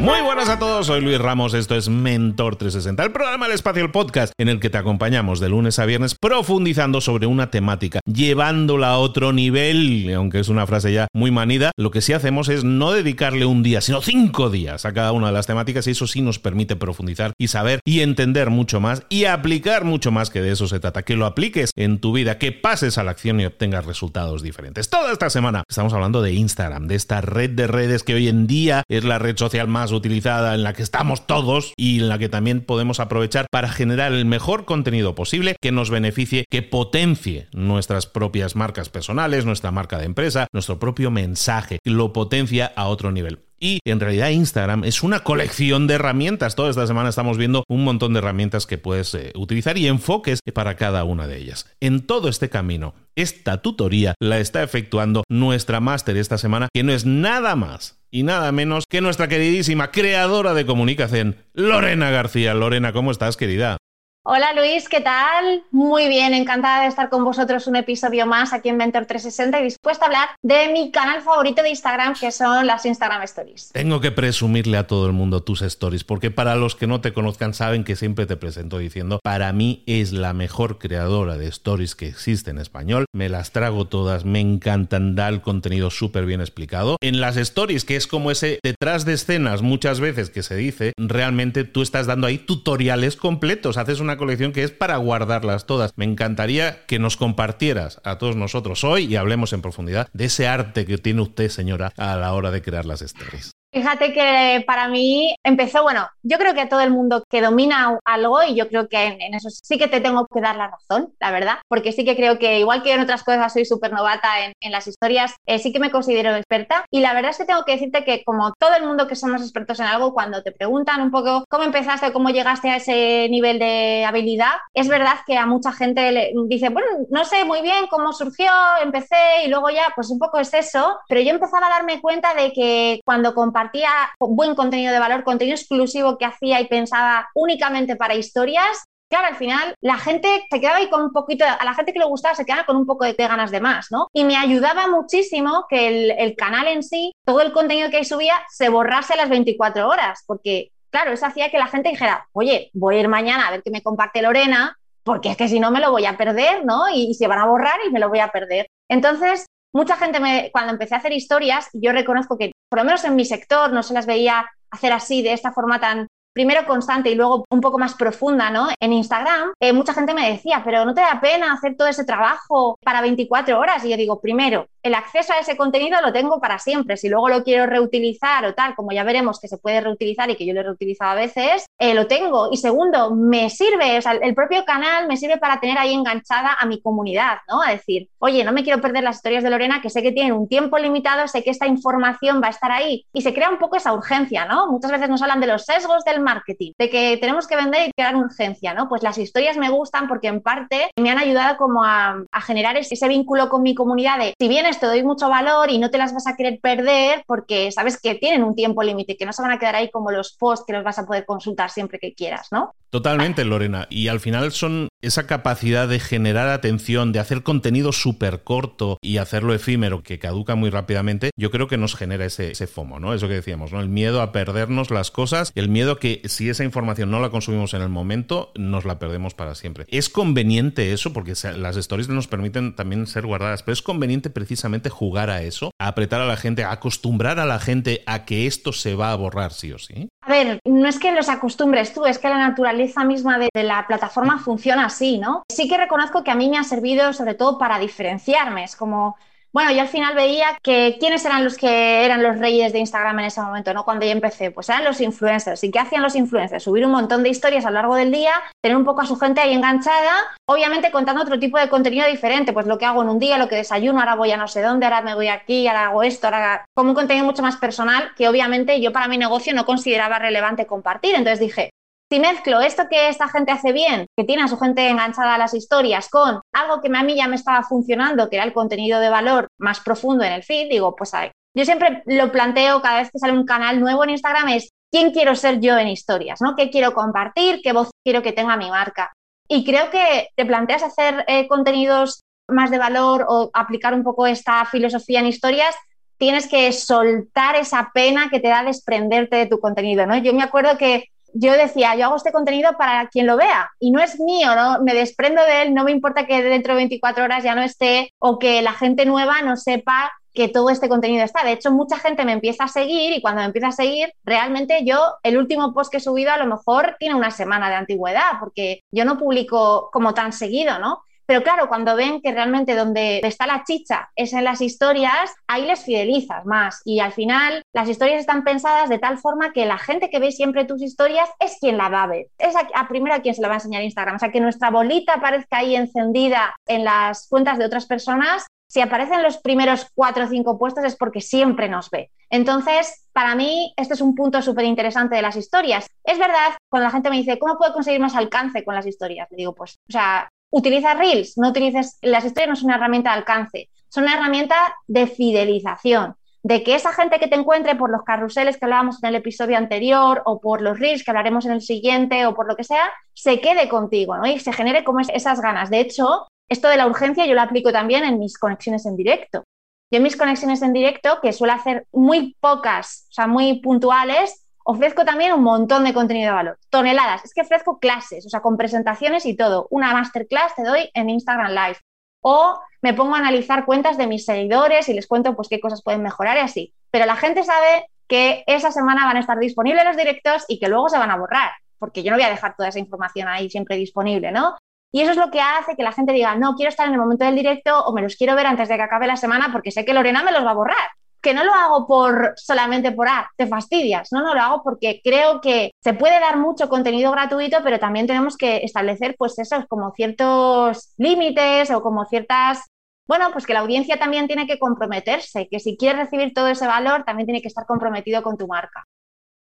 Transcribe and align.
Muy 0.00 0.22
buenas 0.22 0.48
a 0.48 0.58
todos, 0.58 0.86
soy 0.86 1.02
Luis 1.02 1.18
Ramos, 1.18 1.52
esto 1.52 1.76
es 1.76 1.90
Mentor 1.90 2.56
360, 2.56 3.04
el 3.04 3.12
programa 3.12 3.44
del 3.44 3.54
espacio, 3.54 3.84
el 3.84 3.90
podcast, 3.90 4.32
en 4.38 4.48
el 4.48 4.58
que 4.58 4.70
te 4.70 4.78
acompañamos 4.78 5.40
de 5.40 5.50
lunes 5.50 5.78
a 5.78 5.84
viernes 5.84 6.14
profundizando 6.18 7.02
sobre 7.02 7.26
una 7.26 7.50
temática, 7.50 8.00
llevándola 8.06 8.92
a 8.92 8.98
otro 8.98 9.34
nivel, 9.34 10.10
aunque 10.14 10.40
es 10.40 10.48
una 10.48 10.66
frase 10.66 10.94
ya 10.94 11.08
muy 11.12 11.30
manida, 11.30 11.72
lo 11.76 11.90
que 11.90 12.00
sí 12.00 12.14
hacemos 12.14 12.48
es 12.48 12.64
no 12.64 12.92
dedicarle 12.92 13.44
un 13.44 13.62
día, 13.62 13.82
sino 13.82 14.00
cinco 14.00 14.48
días 14.48 14.86
a 14.86 14.94
cada 14.94 15.12
una 15.12 15.26
de 15.26 15.34
las 15.34 15.46
temáticas 15.46 15.86
y 15.86 15.90
eso 15.90 16.06
sí 16.06 16.22
nos 16.22 16.38
permite 16.38 16.76
profundizar 16.76 17.34
y 17.38 17.48
saber 17.48 17.80
y 17.84 18.00
entender 18.00 18.48
mucho 18.48 18.80
más 18.80 19.02
y 19.10 19.26
aplicar 19.26 19.84
mucho 19.84 20.10
más 20.10 20.30
que 20.30 20.40
de 20.40 20.52
eso 20.52 20.66
se 20.66 20.80
trata, 20.80 21.02
que 21.02 21.14
lo 21.14 21.26
apliques 21.26 21.72
en 21.76 21.98
tu 21.98 22.14
vida, 22.14 22.38
que 22.38 22.52
pases 22.52 22.96
a 22.96 23.04
la 23.04 23.10
acción 23.10 23.38
y 23.38 23.44
obtengas 23.44 23.84
resultados 23.84 24.42
diferentes. 24.42 24.88
Toda 24.88 25.12
esta 25.12 25.28
semana 25.28 25.62
estamos 25.68 25.92
hablando 25.92 26.22
de 26.22 26.32
Instagram, 26.32 26.86
de 26.86 26.94
esta 26.94 27.20
red 27.20 27.50
de 27.50 27.66
redes 27.66 28.02
que 28.02 28.14
hoy 28.14 28.28
en 28.28 28.46
día 28.46 28.82
es 28.88 29.04
la 29.04 29.18
red 29.18 29.36
social 29.36 29.68
más 29.68 29.90
utilizada, 30.00 30.54
en 30.54 30.62
la 30.62 30.72
que 30.72 30.82
estamos 30.82 31.26
todos 31.26 31.72
y 31.76 32.00
en 32.00 32.08
la 32.08 32.18
que 32.18 32.28
también 32.28 32.62
podemos 32.62 33.00
aprovechar 33.00 33.46
para 33.50 33.68
generar 33.68 34.12
el 34.12 34.24
mejor 34.24 34.64
contenido 34.64 35.14
posible 35.14 35.56
que 35.60 35.72
nos 35.72 35.90
beneficie, 35.90 36.44
que 36.50 36.62
potencie 36.62 37.48
nuestras 37.52 38.06
propias 38.06 38.56
marcas 38.56 38.88
personales, 38.88 39.44
nuestra 39.44 39.70
marca 39.70 39.98
de 39.98 40.06
empresa, 40.06 40.48
nuestro 40.52 40.78
propio 40.78 41.10
mensaje, 41.10 41.78
lo 41.84 42.12
potencia 42.12 42.72
a 42.74 42.88
otro 42.88 43.12
nivel. 43.12 43.49
Y 43.62 43.80
en 43.84 44.00
realidad 44.00 44.30
Instagram 44.30 44.84
es 44.84 45.02
una 45.02 45.20
colección 45.20 45.86
de 45.86 45.94
herramientas. 45.94 46.54
Toda 46.54 46.70
esta 46.70 46.86
semana 46.86 47.10
estamos 47.10 47.36
viendo 47.36 47.62
un 47.68 47.84
montón 47.84 48.14
de 48.14 48.20
herramientas 48.20 48.66
que 48.66 48.78
puedes 48.78 49.14
eh, 49.14 49.32
utilizar 49.36 49.76
y 49.76 49.86
enfoques 49.86 50.40
para 50.54 50.76
cada 50.76 51.04
una 51.04 51.26
de 51.26 51.36
ellas. 51.36 51.66
En 51.78 52.06
todo 52.06 52.30
este 52.30 52.48
camino, 52.48 52.94
esta 53.16 53.60
tutoría 53.60 54.14
la 54.18 54.38
está 54.38 54.62
efectuando 54.62 55.24
nuestra 55.28 55.80
máster 55.80 56.16
esta 56.16 56.38
semana, 56.38 56.68
que 56.72 56.82
no 56.82 56.92
es 56.92 57.04
nada 57.04 57.54
más 57.54 58.00
y 58.10 58.22
nada 58.22 58.50
menos 58.50 58.84
que 58.88 59.02
nuestra 59.02 59.28
queridísima 59.28 59.90
creadora 59.90 60.54
de 60.54 60.64
comunicación, 60.64 61.36
Lorena 61.52 62.10
García. 62.10 62.54
Lorena, 62.54 62.94
¿cómo 62.94 63.10
estás, 63.10 63.36
querida? 63.36 63.76
Hola 64.22 64.52
Luis, 64.54 64.86
¿qué 64.90 65.00
tal? 65.00 65.62
Muy 65.70 66.06
bien, 66.06 66.34
encantada 66.34 66.82
de 66.82 66.88
estar 66.88 67.08
con 67.08 67.24
vosotros 67.24 67.66
un 67.66 67.76
episodio 67.76 68.26
más 68.26 68.52
aquí 68.52 68.68
en 68.68 68.76
Mentor 68.76 69.06
360 69.06 69.58
y 69.58 69.64
dispuesta 69.64 70.04
a 70.04 70.08
hablar 70.08 70.28
de 70.42 70.68
mi 70.74 70.90
canal 70.90 71.22
favorito 71.22 71.62
de 71.62 71.70
Instagram, 71.70 72.14
que 72.14 72.30
son 72.30 72.66
las 72.66 72.84
Instagram 72.84 73.22
Stories. 73.22 73.70
Tengo 73.72 74.02
que 74.02 74.10
presumirle 74.10 74.76
a 74.76 74.86
todo 74.86 75.06
el 75.06 75.14
mundo 75.14 75.42
tus 75.42 75.62
stories, 75.62 76.04
porque 76.04 76.30
para 76.30 76.54
los 76.54 76.76
que 76.76 76.86
no 76.86 77.00
te 77.00 77.14
conozcan 77.14 77.54
saben 77.54 77.82
que 77.82 77.96
siempre 77.96 78.26
te 78.26 78.36
presento 78.36 78.76
diciendo, 78.76 79.20
para 79.22 79.54
mí 79.54 79.82
es 79.86 80.12
la 80.12 80.34
mejor 80.34 80.78
creadora 80.78 81.38
de 81.38 81.48
stories 81.48 81.94
que 81.94 82.06
existe 82.06 82.50
en 82.50 82.58
español, 82.58 83.06
me 83.14 83.30
las 83.30 83.52
trago 83.52 83.86
todas, 83.86 84.26
me 84.26 84.40
encantan, 84.40 85.14
da 85.16 85.28
el 85.28 85.40
contenido 85.40 85.90
súper 85.90 86.26
bien 86.26 86.42
explicado. 86.42 86.98
En 87.00 87.22
las 87.22 87.38
stories, 87.38 87.86
que 87.86 87.96
es 87.96 88.06
como 88.06 88.30
ese 88.30 88.60
detrás 88.62 89.06
de 89.06 89.14
escenas 89.14 89.62
muchas 89.62 89.98
veces 89.98 90.28
que 90.28 90.42
se 90.42 90.56
dice, 90.56 90.92
realmente 90.98 91.64
tú 91.64 91.80
estás 91.80 92.06
dando 92.06 92.26
ahí 92.26 92.36
tutoriales 92.36 93.16
completos, 93.16 93.78
haces 93.78 93.98
una 94.00 94.09
colección 94.16 94.52
que 94.52 94.62
es 94.62 94.70
para 94.70 94.96
guardarlas 94.96 95.66
todas. 95.66 95.92
Me 95.96 96.04
encantaría 96.04 96.84
que 96.86 96.98
nos 96.98 97.16
compartieras 97.16 98.00
a 98.04 98.18
todos 98.18 98.36
nosotros 98.36 98.84
hoy 98.84 99.04
y 99.04 99.16
hablemos 99.16 99.52
en 99.52 99.62
profundidad 99.62 100.08
de 100.12 100.26
ese 100.26 100.48
arte 100.48 100.86
que 100.86 100.98
tiene 100.98 101.22
usted, 101.22 101.48
señora, 101.48 101.92
a 101.96 102.16
la 102.16 102.32
hora 102.32 102.50
de 102.50 102.62
crear 102.62 102.86
las 102.86 103.02
stories. 103.02 103.52
Fíjate 103.72 104.12
que 104.12 104.64
para 104.66 104.88
mí 104.88 105.36
empezó, 105.44 105.84
bueno, 105.84 106.08
yo 106.24 106.38
creo 106.38 106.54
que 106.54 106.66
todo 106.66 106.80
el 106.80 106.90
mundo 106.90 107.22
que 107.30 107.40
domina 107.40 107.96
algo, 108.04 108.42
y 108.42 108.56
yo 108.56 108.68
creo 108.68 108.88
que 108.88 109.04
en, 109.04 109.32
eso 109.32 109.48
sí 109.48 109.78
que 109.78 109.86
te 109.86 110.00
tengo 110.00 110.26
que 110.26 110.40
dar 110.40 110.56
la 110.56 110.68
razón, 110.68 111.14
la 111.20 111.30
verdad, 111.30 111.58
porque 111.68 111.92
sí 111.92 112.04
que 112.04 112.16
creo 112.16 112.40
que 112.40 112.58
igual 112.58 112.82
que 112.82 112.92
en 112.92 113.00
otras 113.00 113.22
cosas 113.22 113.52
soy 113.52 113.64
súper 113.64 113.92
novata 113.92 114.44
en, 114.44 114.54
en, 114.60 114.72
las 114.72 114.88
historias, 114.88 115.36
eh, 115.46 115.60
sí 115.60 115.72
que 115.72 115.78
me 115.78 115.92
considero 115.92 116.34
experta. 116.34 116.84
Y 116.90 116.98
la 116.98 117.14
verdad 117.14 117.30
es 117.30 117.38
que 117.38 117.44
tengo 117.44 117.64
que 117.64 117.72
decirte 117.72 118.04
que 118.04 118.24
como 118.24 118.52
todo 118.58 118.74
el 118.74 118.84
mundo 118.84 119.06
que 119.06 119.14
somos 119.14 119.40
expertos 119.40 119.78
en 119.78 119.86
algo, 119.86 120.14
cuando 120.14 120.42
te 120.42 120.50
preguntan 120.50 121.00
un 121.00 121.12
poco 121.12 121.44
cómo 121.48 121.62
empezaste, 121.62 122.12
cómo 122.12 122.30
llegaste 122.30 122.70
a 122.70 122.76
ese 122.76 123.28
nivel 123.30 123.60
de 123.60 124.04
habilidad, 124.04 124.54
es 124.74 124.88
verdad 124.88 125.18
que 125.24 125.38
a 125.38 125.46
mucha 125.46 125.70
gente 125.72 126.10
le 126.10 126.32
dice, 126.48 126.70
bueno, 126.70 126.88
no 127.08 127.24
sé 127.24 127.44
muy 127.44 127.62
bien 127.62 127.86
cómo 127.88 128.12
surgió, 128.12 128.50
empecé 128.82 129.44
y 129.44 129.48
luego 129.48 129.70
ya, 129.70 129.92
pues 129.94 130.10
un 130.10 130.18
poco 130.18 130.38
es 130.40 130.52
eso, 130.54 130.98
pero 131.08 131.20
yo 131.20 131.30
empezaba 131.30 131.68
a 131.68 131.70
darme 131.70 132.00
cuenta 132.00 132.34
de 132.34 132.52
que 132.52 133.00
cuando 133.04 133.32
compartí 133.32 133.59
compartía 133.60 133.90
buen 134.18 134.54
contenido 134.54 134.92
de 134.92 134.98
valor, 134.98 135.22
contenido 135.22 135.54
exclusivo 135.54 136.16
que 136.16 136.24
hacía 136.24 136.60
y 136.60 136.68
pensaba 136.68 137.28
únicamente 137.34 137.94
para 137.96 138.14
historias, 138.14 138.84
claro, 139.10 139.26
al 139.26 139.36
final 139.36 139.74
la 139.82 139.98
gente 139.98 140.46
se 140.50 140.60
quedaba 140.60 140.78
ahí 140.78 140.88
con 140.88 141.02
un 141.02 141.12
poquito, 141.12 141.44
a 141.44 141.62
la 141.64 141.74
gente 141.74 141.92
que 141.92 141.98
le 141.98 142.06
gustaba 142.06 142.34
se 142.34 142.46
quedaba 142.46 142.64
con 142.64 142.76
un 142.76 142.86
poco 142.86 143.04
de, 143.04 143.12
ganas 143.12 143.50
de 143.50 143.60
más, 143.60 143.88
¿no? 143.90 144.06
Y 144.14 144.24
me 144.24 144.36
ayudaba 144.36 144.86
muchísimo 144.88 145.66
que 145.68 145.88
el, 145.88 146.10
el, 146.12 146.36
canal 146.36 146.68
en 146.68 146.82
sí, 146.82 147.12
todo 147.26 147.42
el 147.42 147.52
contenido 147.52 147.90
que 147.90 147.98
ahí 147.98 148.04
subía, 148.04 148.34
se 148.48 148.70
borrase 148.70 149.12
a 149.12 149.16
las 149.16 149.28
24 149.28 149.86
horas, 149.86 150.24
porque, 150.26 150.70
claro, 150.90 151.12
eso 151.12 151.26
hacía 151.26 151.50
que 151.50 151.58
la 151.58 151.66
gente 151.66 151.90
dijera, 151.90 152.26
oye, 152.32 152.70
voy 152.72 152.96
a 152.96 153.00
ir 153.00 153.08
mañana 153.08 153.46
a 153.46 153.50
ver 153.50 153.62
qué 153.62 153.70
me 153.70 153.82
comparte 153.82 154.22
Lorena, 154.22 154.78
porque 155.02 155.30
es 155.30 155.36
que 155.36 155.48
si 155.48 155.60
no 155.60 155.70
me 155.70 155.80
lo 155.80 155.90
voy 155.90 156.06
a 156.06 156.16
perder, 156.16 156.64
¿no? 156.64 156.88
Y, 156.88 157.10
y 157.10 157.14
se 157.14 157.26
van 157.26 157.40
a 157.40 157.46
borrar 157.46 157.78
y 157.86 157.90
me 157.90 158.00
lo 158.00 158.08
voy 158.08 158.20
a 158.20 158.28
perder. 158.28 158.68
Entonces, 158.88 159.46
mucha 159.74 159.96
gente 159.96 160.20
me, 160.20 160.50
cuando 160.52 160.72
empecé 160.72 160.94
a 160.94 160.98
hacer 160.98 161.12
historias, 161.12 161.68
yo 161.72 161.92
reconozco 161.92 162.36
que 162.36 162.52
por 162.68 162.78
lo 162.78 162.84
menos 162.84 163.04
en 163.04 163.16
mi 163.16 163.24
sector, 163.24 163.72
no 163.72 163.82
se 163.82 163.94
las 163.94 164.06
veía 164.06 164.46
hacer 164.70 164.92
así, 164.92 165.22
de 165.22 165.32
esta 165.32 165.52
forma 165.52 165.80
tan, 165.80 166.06
primero 166.32 166.64
constante 166.66 167.10
y 167.10 167.14
luego 167.14 167.44
un 167.50 167.60
poco 167.60 167.78
más 167.78 167.94
profunda, 167.94 168.50
¿no? 168.50 168.68
En 168.80 168.92
Instagram, 168.92 169.52
eh, 169.60 169.72
mucha 169.72 169.92
gente 169.94 170.14
me 170.14 170.30
decía, 170.30 170.62
pero 170.64 170.84
¿no 170.84 170.94
te 170.94 171.00
da 171.00 171.20
pena 171.20 171.52
hacer 171.52 171.76
todo 171.76 171.88
ese 171.88 172.04
trabajo 172.04 172.78
para 172.84 173.00
24 173.00 173.58
horas? 173.58 173.84
Y 173.84 173.90
yo 173.90 173.96
digo, 173.96 174.20
primero, 174.20 174.66
el 174.82 174.94
acceso 174.94 175.32
a 175.32 175.38
ese 175.38 175.56
contenido 175.56 176.00
lo 176.00 176.12
tengo 176.12 176.40
para 176.40 176.58
siempre. 176.58 176.96
Si 176.96 177.08
luego 177.08 177.28
lo 177.28 177.44
quiero 177.44 177.66
reutilizar 177.66 178.44
o 178.44 178.54
tal, 178.54 178.74
como 178.74 178.92
ya 178.92 179.04
veremos 179.04 179.40
que 179.40 179.48
se 179.48 179.58
puede 179.58 179.80
reutilizar 179.80 180.30
y 180.30 180.36
que 180.36 180.46
yo 180.46 180.54
lo 180.54 180.60
he 180.60 180.64
reutilizado 180.64 181.12
a 181.12 181.14
veces, 181.14 181.66
eh, 181.78 181.94
lo 181.94 182.06
tengo. 182.06 182.48
Y 182.50 182.56
segundo, 182.56 183.14
me 183.14 183.50
sirve, 183.50 183.98
o 183.98 184.02
sea, 184.02 184.12
el 184.12 184.34
propio 184.34 184.64
canal 184.64 185.06
me 185.06 185.16
sirve 185.16 185.38
para 185.38 185.60
tener 185.60 185.78
ahí 185.78 185.92
enganchada 185.92 186.56
a 186.58 186.66
mi 186.66 186.80
comunidad, 186.80 187.38
¿no? 187.48 187.62
A 187.62 187.70
decir, 187.70 188.08
oye, 188.18 188.44
no 188.44 188.52
me 188.52 188.62
quiero 188.62 188.80
perder 188.80 189.02
las 189.04 189.16
historias 189.16 189.42
de 189.42 189.50
Lorena, 189.50 189.80
que 189.82 189.90
sé 189.90 190.02
que 190.02 190.12
tienen 190.12 190.32
un 190.32 190.48
tiempo 190.48 190.78
limitado, 190.78 191.26
sé 191.28 191.42
que 191.42 191.50
esta 191.50 191.66
información 191.66 192.40
va 192.42 192.48
a 192.48 192.50
estar 192.50 192.72
ahí. 192.72 193.06
Y 193.12 193.22
se 193.22 193.34
crea 193.34 193.50
un 193.50 193.58
poco 193.58 193.76
esa 193.76 193.92
urgencia, 193.92 194.44
¿no? 194.44 194.70
Muchas 194.70 194.90
veces 194.90 195.08
nos 195.08 195.22
hablan 195.22 195.40
de 195.40 195.46
los 195.46 195.64
sesgos 195.64 196.04
del 196.04 196.20
marketing, 196.20 196.72
de 196.78 196.90
que 196.90 197.18
tenemos 197.18 197.46
que 197.46 197.56
vender 197.56 197.88
y 197.88 197.92
crear 197.92 198.16
urgencia, 198.16 198.74
¿no? 198.74 198.88
Pues 198.88 199.02
las 199.02 199.18
historias 199.18 199.56
me 199.56 199.70
gustan 199.70 200.08
porque 200.08 200.28
en 200.28 200.40
parte 200.40 200.90
me 200.96 201.10
han 201.10 201.18
ayudado 201.18 201.56
como 201.56 201.84
a, 201.84 202.24
generar 202.46 202.76
ese 202.76 203.06
vínculo 203.06 203.48
con 203.48 203.62
mi 203.62 203.74
comunidad 203.74 204.18
de 204.18 204.34
si 204.38 204.48
vienes 204.48 204.69
te 204.78 204.86
doy 204.86 205.02
mucho 205.02 205.28
valor 205.28 205.70
y 205.70 205.78
no 205.78 205.90
te 205.90 205.98
las 205.98 206.14
vas 206.14 206.26
a 206.26 206.36
querer 206.36 206.60
perder 206.60 207.24
porque 207.26 207.72
sabes 207.72 208.00
que 208.00 208.14
tienen 208.14 208.44
un 208.44 208.54
tiempo 208.54 208.82
límite, 208.82 209.16
que 209.16 209.26
no 209.26 209.32
se 209.32 209.42
van 209.42 209.50
a 209.50 209.58
quedar 209.58 209.76
ahí 209.76 209.90
como 209.90 210.10
los 210.10 210.36
posts 210.36 210.64
que 210.66 210.72
los 210.72 210.84
vas 210.84 210.98
a 210.98 211.06
poder 211.06 211.24
consultar 211.26 211.70
siempre 211.70 211.98
que 211.98 212.14
quieras, 212.14 212.48
¿no? 212.50 212.74
Totalmente, 212.90 213.44
Lorena. 213.44 213.86
Y 213.88 214.08
al 214.08 214.20
final 214.20 214.50
son 214.50 214.88
esa 215.00 215.26
capacidad 215.26 215.88
de 215.88 216.00
generar 216.00 216.48
atención, 216.48 217.12
de 217.12 217.20
hacer 217.20 217.42
contenido 217.42 217.92
súper 217.92 218.42
corto 218.42 218.98
y 219.00 219.18
hacerlo 219.18 219.54
efímero, 219.54 220.02
que 220.02 220.18
caduca 220.18 220.56
muy 220.56 220.70
rápidamente, 220.70 221.30
yo 221.36 221.50
creo 221.50 221.68
que 221.68 221.78
nos 221.78 221.94
genera 221.94 222.26
ese, 222.26 222.54
FOMO, 222.66 223.00
¿no? 223.00 223.14
Eso 223.14 223.28
que 223.28 223.34
decíamos, 223.34 223.72
¿no? 223.72 223.80
El 223.80 223.88
miedo 223.88 224.20
a 224.20 224.32
perdernos 224.32 224.90
las 224.90 225.10
cosas, 225.10 225.52
el 225.54 225.68
miedo 225.68 225.98
que 225.98 226.20
si 226.24 226.48
esa 226.48 226.64
información 226.64 227.10
no 227.10 227.20
la 227.20 227.30
consumimos 227.30 227.74
en 227.74 227.82
el 227.82 227.88
momento, 227.88 228.52
nos 228.56 228.84
la 228.84 228.98
perdemos 228.98 229.34
para 229.34 229.54
siempre. 229.54 229.86
Es 229.88 230.08
conveniente 230.08 230.92
eso, 230.92 231.12
porque 231.12 231.34
las 231.56 231.76
stories 231.76 232.08
nos 232.08 232.26
permiten 232.26 232.74
también 232.74 233.06
ser 233.06 233.24
guardadas, 233.24 233.62
pero 233.62 233.72
es 233.72 233.82
conveniente 233.82 234.30
precisamente 234.30 234.90
jugar 234.90 235.30
a 235.30 235.42
eso, 235.42 235.70
a 235.78 235.88
apretar 235.88 236.20
a 236.20 236.26
la 236.26 236.36
gente, 236.36 236.64
a 236.64 236.72
acostumbrar 236.72 237.38
a 237.38 237.46
la 237.46 237.60
gente 237.60 238.02
a 238.06 238.24
que 238.24 238.46
esto 238.46 238.72
se 238.72 238.94
va 238.94 239.12
a 239.12 239.16
borrar 239.16 239.52
sí 239.52 239.72
o 239.72 239.78
sí. 239.78 240.08
A 240.22 240.30
ver, 240.30 240.60
no 240.66 240.86
es 240.88 240.98
que 240.98 241.12
los 241.12 241.30
acostumbres 241.30 241.94
tú, 241.94 242.04
es 242.04 242.18
que 242.18 242.28
la 242.28 242.36
naturaleza 242.36 243.04
misma 243.04 243.38
de, 243.38 243.48
la 243.54 243.86
plataforma 243.86 244.38
funciona 244.38 244.84
así, 244.84 245.18
¿no? 245.18 245.44
Sí 245.48 245.66
que 245.66 245.78
reconozco 245.78 246.22
que 246.22 246.30
a 246.30 246.34
mí 246.34 246.50
me 246.50 246.58
ha 246.58 246.64
servido 246.64 247.12
sobre 247.14 247.34
todo 247.34 247.58
para 247.58 247.78
diferenciarme, 247.78 248.64
es 248.64 248.76
como 248.76 249.16
bueno, 249.52 249.72
yo 249.72 249.80
al 249.80 249.88
final 249.88 250.14
veía 250.14 250.58
que 250.62 250.96
quiénes 251.00 251.24
eran 251.24 251.44
los 251.44 251.56
que 251.56 252.04
eran 252.04 252.22
los 252.22 252.38
reyes 252.38 252.72
de 252.72 252.78
Instagram 252.78 253.18
en 253.18 253.24
ese 253.26 253.40
momento, 253.40 253.74
¿no? 253.74 253.84
Cuando 253.84 254.06
yo 254.06 254.12
empecé, 254.12 254.50
pues 254.50 254.68
eran 254.68 254.84
los 254.84 255.00
influencers. 255.00 255.64
¿Y 255.64 255.70
qué 255.70 255.80
hacían 255.80 256.02
los 256.02 256.14
influencers? 256.14 256.62
Subir 256.62 256.86
un 256.86 256.92
montón 256.92 257.22
de 257.22 257.30
historias 257.30 257.64
a 257.64 257.70
lo 257.70 257.74
largo 257.74 257.94
del 257.96 258.12
día, 258.12 258.32
tener 258.62 258.76
un 258.76 258.84
poco 258.84 259.00
a 259.00 259.06
su 259.06 259.16
gente 259.16 259.40
ahí 259.40 259.52
enganchada, 259.52 260.12
obviamente 260.46 260.90
contando 260.90 261.22
otro 261.22 261.38
tipo 261.38 261.58
de 261.58 261.68
contenido 261.68 262.06
diferente, 262.06 262.52
pues 262.52 262.66
lo 262.66 262.78
que 262.78 262.86
hago 262.86 263.02
en 263.02 263.08
un 263.08 263.18
día, 263.18 263.38
lo 263.38 263.48
que 263.48 263.56
desayuno, 263.56 263.98
ahora 264.00 264.14
voy 264.14 264.30
a 264.30 264.36
no 264.36 264.46
sé 264.46 264.62
dónde, 264.62 264.86
ahora 264.86 265.02
me 265.02 265.14
voy 265.14 265.28
aquí, 265.28 265.66
ahora 265.66 265.86
hago 265.86 266.02
esto, 266.02 266.28
ahora 266.28 266.64
como 266.74 266.90
un 266.90 266.94
contenido 266.94 267.26
mucho 267.26 267.42
más 267.42 267.56
personal 267.56 268.12
que 268.16 268.28
obviamente 268.28 268.80
yo 268.80 268.92
para 268.92 269.08
mi 269.08 269.18
negocio 269.18 269.52
no 269.54 269.66
consideraba 269.66 270.18
relevante 270.18 270.66
compartir. 270.66 271.14
Entonces 271.14 271.40
dije, 271.40 271.70
si 272.12 272.18
mezclo 272.18 272.60
esto 272.60 272.88
que 272.88 273.08
esta 273.08 273.28
gente 273.28 273.52
hace 273.52 273.72
bien, 273.72 274.06
que 274.16 274.24
tiene 274.24 274.42
a 274.42 274.48
su 274.48 274.58
gente 274.58 274.88
enganchada 274.88 275.34
a 275.34 275.38
las 275.38 275.54
historias, 275.54 276.08
con 276.08 276.40
algo 276.52 276.80
que 276.80 276.90
a 276.94 277.02
mí 277.04 277.14
ya 277.14 277.28
me 277.28 277.36
estaba 277.36 277.62
funcionando, 277.62 278.28
que 278.28 278.36
era 278.36 278.44
el 278.44 278.52
contenido 278.52 278.98
de 278.98 279.08
valor 279.08 279.46
más 279.58 279.80
profundo 279.80 280.24
en 280.24 280.32
el 280.32 280.42
feed, 280.42 280.68
digo, 280.68 280.96
pues 280.96 281.12
yo 281.54 281.64
siempre 281.64 282.02
lo 282.06 282.32
planteo 282.32 282.82
cada 282.82 283.00
vez 283.00 283.10
que 283.12 283.18
sale 283.18 283.32
un 283.32 283.46
canal 283.46 283.80
nuevo 283.80 284.02
en 284.04 284.10
Instagram 284.10 284.48
es 284.48 284.70
quién 284.90 285.12
quiero 285.12 285.36
ser 285.36 285.60
yo 285.60 285.78
en 285.78 285.88
historias, 285.88 286.40
¿no? 286.40 286.56
¿Qué 286.56 286.70
quiero 286.70 286.94
compartir? 286.94 287.60
¿Qué 287.62 287.72
voz 287.72 287.90
quiero 288.04 288.22
que 288.22 288.32
tenga 288.32 288.56
mi 288.56 288.70
marca? 288.70 289.12
Y 289.48 289.64
creo 289.64 289.90
que 289.90 290.28
te 290.36 290.46
planteas 290.46 290.82
hacer 290.82 291.24
eh, 291.28 291.48
contenidos 291.48 292.22
más 292.48 292.70
de 292.70 292.78
valor 292.78 293.24
o 293.28 293.50
aplicar 293.52 293.94
un 293.94 294.02
poco 294.02 294.26
esta 294.26 294.64
filosofía 294.64 295.20
en 295.20 295.26
historias, 295.26 295.76
tienes 296.18 296.48
que 296.48 296.72
soltar 296.72 297.56
esa 297.56 297.90
pena 297.94 298.28
que 298.30 298.40
te 298.40 298.48
da 298.48 298.64
desprenderte 298.64 299.36
de 299.36 299.46
tu 299.46 299.60
contenido, 299.60 300.06
¿no? 300.06 300.16
Yo 300.18 300.32
me 300.34 300.42
acuerdo 300.42 300.76
que 300.76 301.04
yo 301.34 301.52
decía, 301.52 301.94
yo 301.96 302.06
hago 302.06 302.16
este 302.16 302.32
contenido 302.32 302.72
para 302.76 303.08
quien 303.08 303.26
lo 303.26 303.36
vea 303.36 303.70
y 303.78 303.90
no 303.90 304.00
es 304.00 304.18
mío, 304.20 304.54
¿no? 304.54 304.82
Me 304.82 304.94
desprendo 304.94 305.44
de 305.44 305.62
él, 305.62 305.74
no 305.74 305.84
me 305.84 305.92
importa 305.92 306.26
que 306.26 306.42
dentro 306.42 306.74
de 306.74 306.78
24 306.78 307.24
horas 307.24 307.44
ya 307.44 307.54
no 307.54 307.62
esté 307.62 308.12
o 308.18 308.38
que 308.38 308.62
la 308.62 308.72
gente 308.72 309.06
nueva 309.06 309.42
no 309.42 309.56
sepa 309.56 310.12
que 310.32 310.48
todo 310.48 310.70
este 310.70 310.88
contenido 310.88 311.24
está. 311.24 311.44
De 311.44 311.52
hecho, 311.52 311.72
mucha 311.72 311.98
gente 311.98 312.24
me 312.24 312.32
empieza 312.32 312.64
a 312.64 312.68
seguir 312.68 313.12
y 313.12 313.20
cuando 313.20 313.40
me 313.40 313.46
empieza 313.46 313.68
a 313.68 313.72
seguir, 313.72 314.12
realmente 314.24 314.84
yo, 314.84 315.14
el 315.22 315.36
último 315.36 315.72
post 315.74 315.90
que 315.90 315.96
he 315.98 316.00
subido 316.00 316.32
a 316.32 316.38
lo 316.38 316.46
mejor 316.46 316.96
tiene 316.98 317.14
una 317.14 317.30
semana 317.30 317.68
de 317.68 317.76
antigüedad 317.76 318.38
porque 318.38 318.82
yo 318.92 319.04
no 319.04 319.18
publico 319.18 319.90
como 319.92 320.14
tan 320.14 320.32
seguido, 320.32 320.78
¿no? 320.78 321.02
Pero 321.30 321.44
claro, 321.44 321.68
cuando 321.68 321.94
ven 321.94 322.20
que 322.20 322.32
realmente 322.32 322.74
donde 322.74 323.20
está 323.22 323.46
la 323.46 323.62
chicha 323.62 324.10
es 324.16 324.32
en 324.32 324.42
las 324.42 324.60
historias, 324.60 325.32
ahí 325.46 325.64
les 325.64 325.84
fidelizas 325.84 326.44
más. 326.44 326.80
Y 326.84 326.98
al 326.98 327.12
final 327.12 327.62
las 327.72 327.88
historias 327.88 328.18
están 328.18 328.42
pensadas 328.42 328.88
de 328.88 328.98
tal 328.98 329.16
forma 329.16 329.52
que 329.52 329.64
la 329.64 329.78
gente 329.78 330.10
que 330.10 330.18
ve 330.18 330.32
siempre 330.32 330.64
tus 330.64 330.82
historias 330.82 331.30
es 331.38 331.56
quien 331.60 331.78
la 331.78 331.88
va 331.88 332.02
a 332.02 332.08
ver. 332.08 332.26
Es 332.36 332.56
a, 332.56 332.88
primero 332.88 333.14
a 333.14 333.20
quien 333.20 333.36
se 333.36 333.42
la 333.42 333.46
va 333.46 333.54
a 333.54 333.58
enseñar 333.58 333.84
Instagram. 333.84 334.16
O 334.16 334.18
sea, 334.18 334.32
que 334.32 334.40
nuestra 334.40 334.70
bolita 334.70 335.14
aparezca 335.14 335.58
ahí 335.58 335.76
encendida 335.76 336.52
en 336.66 336.82
las 336.82 337.28
cuentas 337.28 337.58
de 337.58 337.66
otras 337.66 337.86
personas 337.86 338.44
si 338.66 338.80
aparecen 338.80 339.22
los 339.22 339.38
primeros 339.38 339.86
cuatro 339.94 340.24
o 340.24 340.28
cinco 340.28 340.58
puestos 340.58 340.84
es 340.84 340.96
porque 340.96 341.20
siempre 341.20 341.68
nos 341.68 341.90
ve. 341.90 342.10
Entonces, 342.28 343.06
para 343.12 343.36
mí, 343.36 343.72
este 343.76 343.94
es 343.94 344.00
un 344.00 344.16
punto 344.16 344.42
súper 344.42 344.64
interesante 344.64 345.16
de 345.16 345.22
las 345.22 345.36
historias. 345.36 345.86
Es 346.02 346.18
verdad, 346.18 346.56
cuando 346.68 346.86
la 346.86 346.92
gente 346.92 347.10
me 347.10 347.16
dice, 347.16 347.38
¿cómo 347.38 347.56
puedo 347.56 347.72
conseguir 347.72 348.00
más 348.00 348.14
alcance 348.14 348.64
con 348.64 348.76
las 348.76 348.86
historias? 348.86 349.28
Le 349.30 349.38
digo, 349.38 349.54
pues, 349.56 349.76
o 349.88 349.92
sea, 349.92 350.28
utiliza 350.50 350.94
Reels, 350.94 351.38
no 351.38 351.48
utilices, 351.48 351.98
las 352.02 352.24
historias 352.24 352.48
no 352.48 352.56
son 352.56 352.66
una 352.66 352.76
herramienta 352.76 353.10
de 353.10 353.18
alcance, 353.18 353.70
son 353.88 354.04
una 354.04 354.14
herramienta 354.14 354.56
de 354.86 355.06
fidelización, 355.06 356.16
de 356.42 356.62
que 356.62 356.74
esa 356.74 356.92
gente 356.92 357.18
que 357.18 357.28
te 357.28 357.36
encuentre 357.36 357.76
por 357.76 357.90
los 357.90 358.02
carruseles 358.02 358.56
que 358.56 358.64
hablábamos 358.64 359.02
en 359.02 359.10
el 359.10 359.16
episodio 359.16 359.58
anterior 359.58 360.22
o 360.24 360.40
por 360.40 360.62
los 360.62 360.78
Reels 360.78 361.04
que 361.04 361.10
hablaremos 361.10 361.44
en 361.46 361.52
el 361.52 361.60
siguiente 361.60 362.26
o 362.26 362.34
por 362.34 362.48
lo 362.48 362.56
que 362.56 362.64
sea, 362.64 362.90
se 363.14 363.40
quede 363.40 363.68
contigo 363.68 364.16
¿no? 364.16 364.26
y 364.26 364.38
se 364.38 364.52
genere 364.52 364.84
como 364.84 365.00
esas 365.00 365.40
ganas. 365.40 365.70
De 365.70 365.80
hecho, 365.80 366.26
esto 366.48 366.68
de 366.68 366.76
la 366.76 366.86
urgencia 366.86 367.26
yo 367.26 367.34
lo 367.34 367.42
aplico 367.42 367.72
también 367.72 368.04
en 368.04 368.18
mis 368.18 368.38
conexiones 368.38 368.86
en 368.86 368.96
directo. 368.96 369.44
Yo 369.92 369.96
en 369.96 370.04
mis 370.04 370.16
conexiones 370.16 370.62
en 370.62 370.72
directo, 370.72 371.18
que 371.20 371.32
suelo 371.32 371.52
hacer 371.52 371.86
muy 371.92 372.36
pocas, 372.40 373.06
o 373.10 373.12
sea, 373.12 373.26
muy 373.26 373.60
puntuales, 373.60 374.39
Ofrezco 374.64 375.04
también 375.04 375.32
un 375.32 375.42
montón 375.42 375.84
de 375.84 375.94
contenido 375.94 376.30
de 376.30 376.36
valor, 376.36 376.58
toneladas. 376.68 377.24
Es 377.24 377.34
que 377.34 377.40
ofrezco 377.40 377.78
clases, 377.78 378.26
o 378.26 378.28
sea, 378.28 378.40
con 378.40 378.56
presentaciones 378.56 379.26
y 379.26 379.36
todo. 379.36 379.66
Una 379.70 379.92
masterclass 379.92 380.54
te 380.54 380.64
doy 380.64 380.90
en 380.94 381.10
Instagram 381.10 381.52
Live. 381.52 381.78
O 382.22 382.60
me 382.82 382.94
pongo 382.94 383.14
a 383.14 383.18
analizar 383.18 383.64
cuentas 383.64 383.96
de 383.96 384.06
mis 384.06 384.24
seguidores 384.24 384.88
y 384.88 384.94
les 384.94 385.06
cuento 385.06 385.34
pues 385.34 385.48
qué 385.48 385.60
cosas 385.60 385.82
pueden 385.82 386.02
mejorar 386.02 386.36
y 386.36 386.40
así. 386.40 386.74
Pero 386.90 387.06
la 387.06 387.16
gente 387.16 387.44
sabe 387.44 387.86
que 388.06 388.44
esa 388.46 388.72
semana 388.72 389.06
van 389.06 389.16
a 389.16 389.20
estar 389.20 389.38
disponibles 389.38 389.84
los 389.84 389.96
directos 389.96 390.44
y 390.48 390.58
que 390.58 390.68
luego 390.68 390.88
se 390.88 390.98
van 390.98 391.10
a 391.10 391.16
borrar, 391.16 391.52
porque 391.78 392.02
yo 392.02 392.10
no 392.10 392.16
voy 392.16 392.26
a 392.26 392.30
dejar 392.30 392.56
toda 392.56 392.68
esa 392.68 392.78
información 392.78 393.28
ahí 393.28 393.48
siempre 393.48 393.76
disponible, 393.76 394.32
¿no? 394.32 394.58
Y 394.92 395.02
eso 395.02 395.12
es 395.12 395.16
lo 395.16 395.30
que 395.30 395.40
hace 395.40 395.76
que 395.76 395.84
la 395.84 395.92
gente 395.92 396.12
diga, 396.12 396.34
no, 396.34 396.56
quiero 396.56 396.68
estar 396.68 396.86
en 396.86 396.94
el 396.94 396.98
momento 396.98 397.24
del 397.24 397.36
directo 397.36 397.84
o 397.84 397.92
me 397.92 398.02
los 398.02 398.16
quiero 398.16 398.34
ver 398.34 398.46
antes 398.46 398.68
de 398.68 398.76
que 398.76 398.82
acabe 398.82 399.06
la 399.06 399.16
semana 399.16 399.50
porque 399.52 399.70
sé 399.70 399.84
que 399.84 399.94
Lorena 399.94 400.24
me 400.24 400.32
los 400.32 400.44
va 400.44 400.50
a 400.50 400.54
borrar 400.54 400.90
que 401.20 401.34
no 401.34 401.44
lo 401.44 401.52
hago 401.52 401.86
por 401.86 402.34
solamente 402.36 402.92
por, 402.92 403.08
ah, 403.08 403.30
te 403.36 403.46
fastidias, 403.46 404.08
no, 404.12 404.22
no, 404.22 404.34
lo 404.34 404.40
hago 404.40 404.62
porque 404.62 405.00
creo 405.02 405.40
que 405.40 405.72
se 405.82 405.94
puede 405.94 406.20
dar 406.20 406.38
mucho 406.38 406.68
contenido 406.68 407.10
gratuito, 407.12 407.58
pero 407.62 407.78
también 407.78 408.06
tenemos 408.06 408.36
que 408.36 408.58
establecer 408.58 409.14
pues 409.18 409.38
esos 409.38 409.66
como 409.66 409.92
ciertos 409.92 410.94
límites 410.96 411.70
o 411.70 411.82
como 411.82 412.04
ciertas, 412.06 412.62
bueno, 413.06 413.30
pues 413.32 413.46
que 413.46 413.54
la 413.54 413.60
audiencia 413.60 413.98
también 413.98 414.26
tiene 414.26 414.46
que 414.46 414.58
comprometerse, 414.58 415.48
que 415.48 415.60
si 415.60 415.76
quieres 415.76 416.00
recibir 416.00 416.32
todo 416.34 416.48
ese 416.48 416.66
valor, 416.66 417.04
también 417.04 417.26
tiene 417.26 417.42
que 417.42 417.48
estar 417.48 417.66
comprometido 417.66 418.22
con 418.22 418.36
tu 418.36 418.46
marca. 418.46 418.84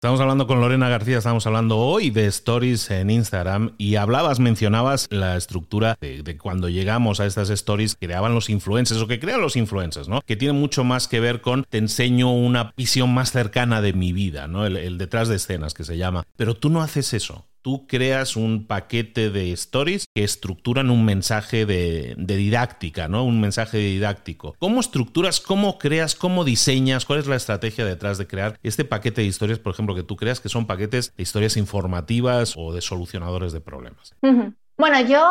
Estamos 0.05 0.19
hablando 0.19 0.45
con 0.45 0.59
Lorena 0.59 0.87
García, 0.87 1.17
estamos 1.17 1.47
hablando 1.47 1.79
hoy 1.79 2.11
de 2.11 2.27
stories 2.27 2.91
en 2.91 3.09
Instagram 3.09 3.71
y 3.79 3.95
hablabas, 3.95 4.39
mencionabas 4.39 5.07
la 5.09 5.35
estructura 5.35 5.97
de, 5.99 6.37
cuando 6.37 6.69
llegamos 6.69 7.19
a 7.19 7.25
estas 7.25 7.49
stories 7.49 7.95
que 7.95 8.05
creaban 8.05 8.35
los 8.35 8.51
influencers 8.51 9.01
o 9.01 9.07
que 9.07 9.19
crean 9.19 9.41
los 9.41 9.55
influencers, 9.55 10.07
¿no? 10.07 10.21
Que 10.21 10.35
tiene 10.35 10.53
mucho 10.53 10.83
más 10.83 11.07
que 11.07 11.19
ver 11.19 11.41
con 11.41 11.63
te 11.63 11.79
enseño 11.79 12.31
una 12.31 12.71
visión 12.77 13.15
más 13.15 13.31
cercana 13.31 13.81
de 13.81 13.93
mi 13.93 14.13
vida, 14.13 14.47
¿no? 14.47 14.67
el 14.67 14.97
detrás 14.99 15.27
de 15.27 15.37
escenas 15.37 15.73
que 15.73 15.83
se 15.85 15.97
llama. 15.97 16.23
Pero 16.35 16.53
tú 16.53 16.69
no 16.69 16.83
haces 16.83 17.13
eso 17.15 17.47
tú 17.65 17.87
creas 17.87 18.35
un 18.35 18.67
paquete 18.67 19.31
de 19.31 19.51
stories 19.53 20.05
que 20.13 20.23
estructuran 20.23 20.91
un 20.91 21.03
mensaje 21.03 21.65
de, 21.65 22.13
didáctica, 22.15 23.07
¿no? 23.07 23.25
Un 23.25 23.41
mensaje 23.41 23.79
didáctico. 23.79 24.53
¿Cómo 24.59 24.79
estructuras, 24.79 25.39
cómo 25.39 25.79
creas, 25.79 26.13
cómo 26.13 26.43
diseñas? 26.43 27.05
¿Cuál 27.05 27.17
es 27.17 27.25
la 27.25 27.37
estrategia 27.37 27.83
detrás 27.83 28.19
de 28.19 28.27
crear 28.27 28.59
este 28.61 28.85
paquete 28.85 29.21
de 29.21 29.27
historias, 29.27 29.57
por 29.57 29.73
ejemplo, 29.73 29.95
que 29.95 30.03
tú 30.03 30.15
creas 30.15 30.39
que 30.39 30.47
son 30.47 30.67
paquetes 30.67 31.11
de 31.15 31.23
historias 31.23 31.57
informativas 31.57 32.53
o 32.55 32.71
de 32.71 32.81
solucionadores 32.81 33.51
de 33.51 33.61
problemas? 33.61 34.13
Bueno, 34.77 35.01
yo 35.01 35.25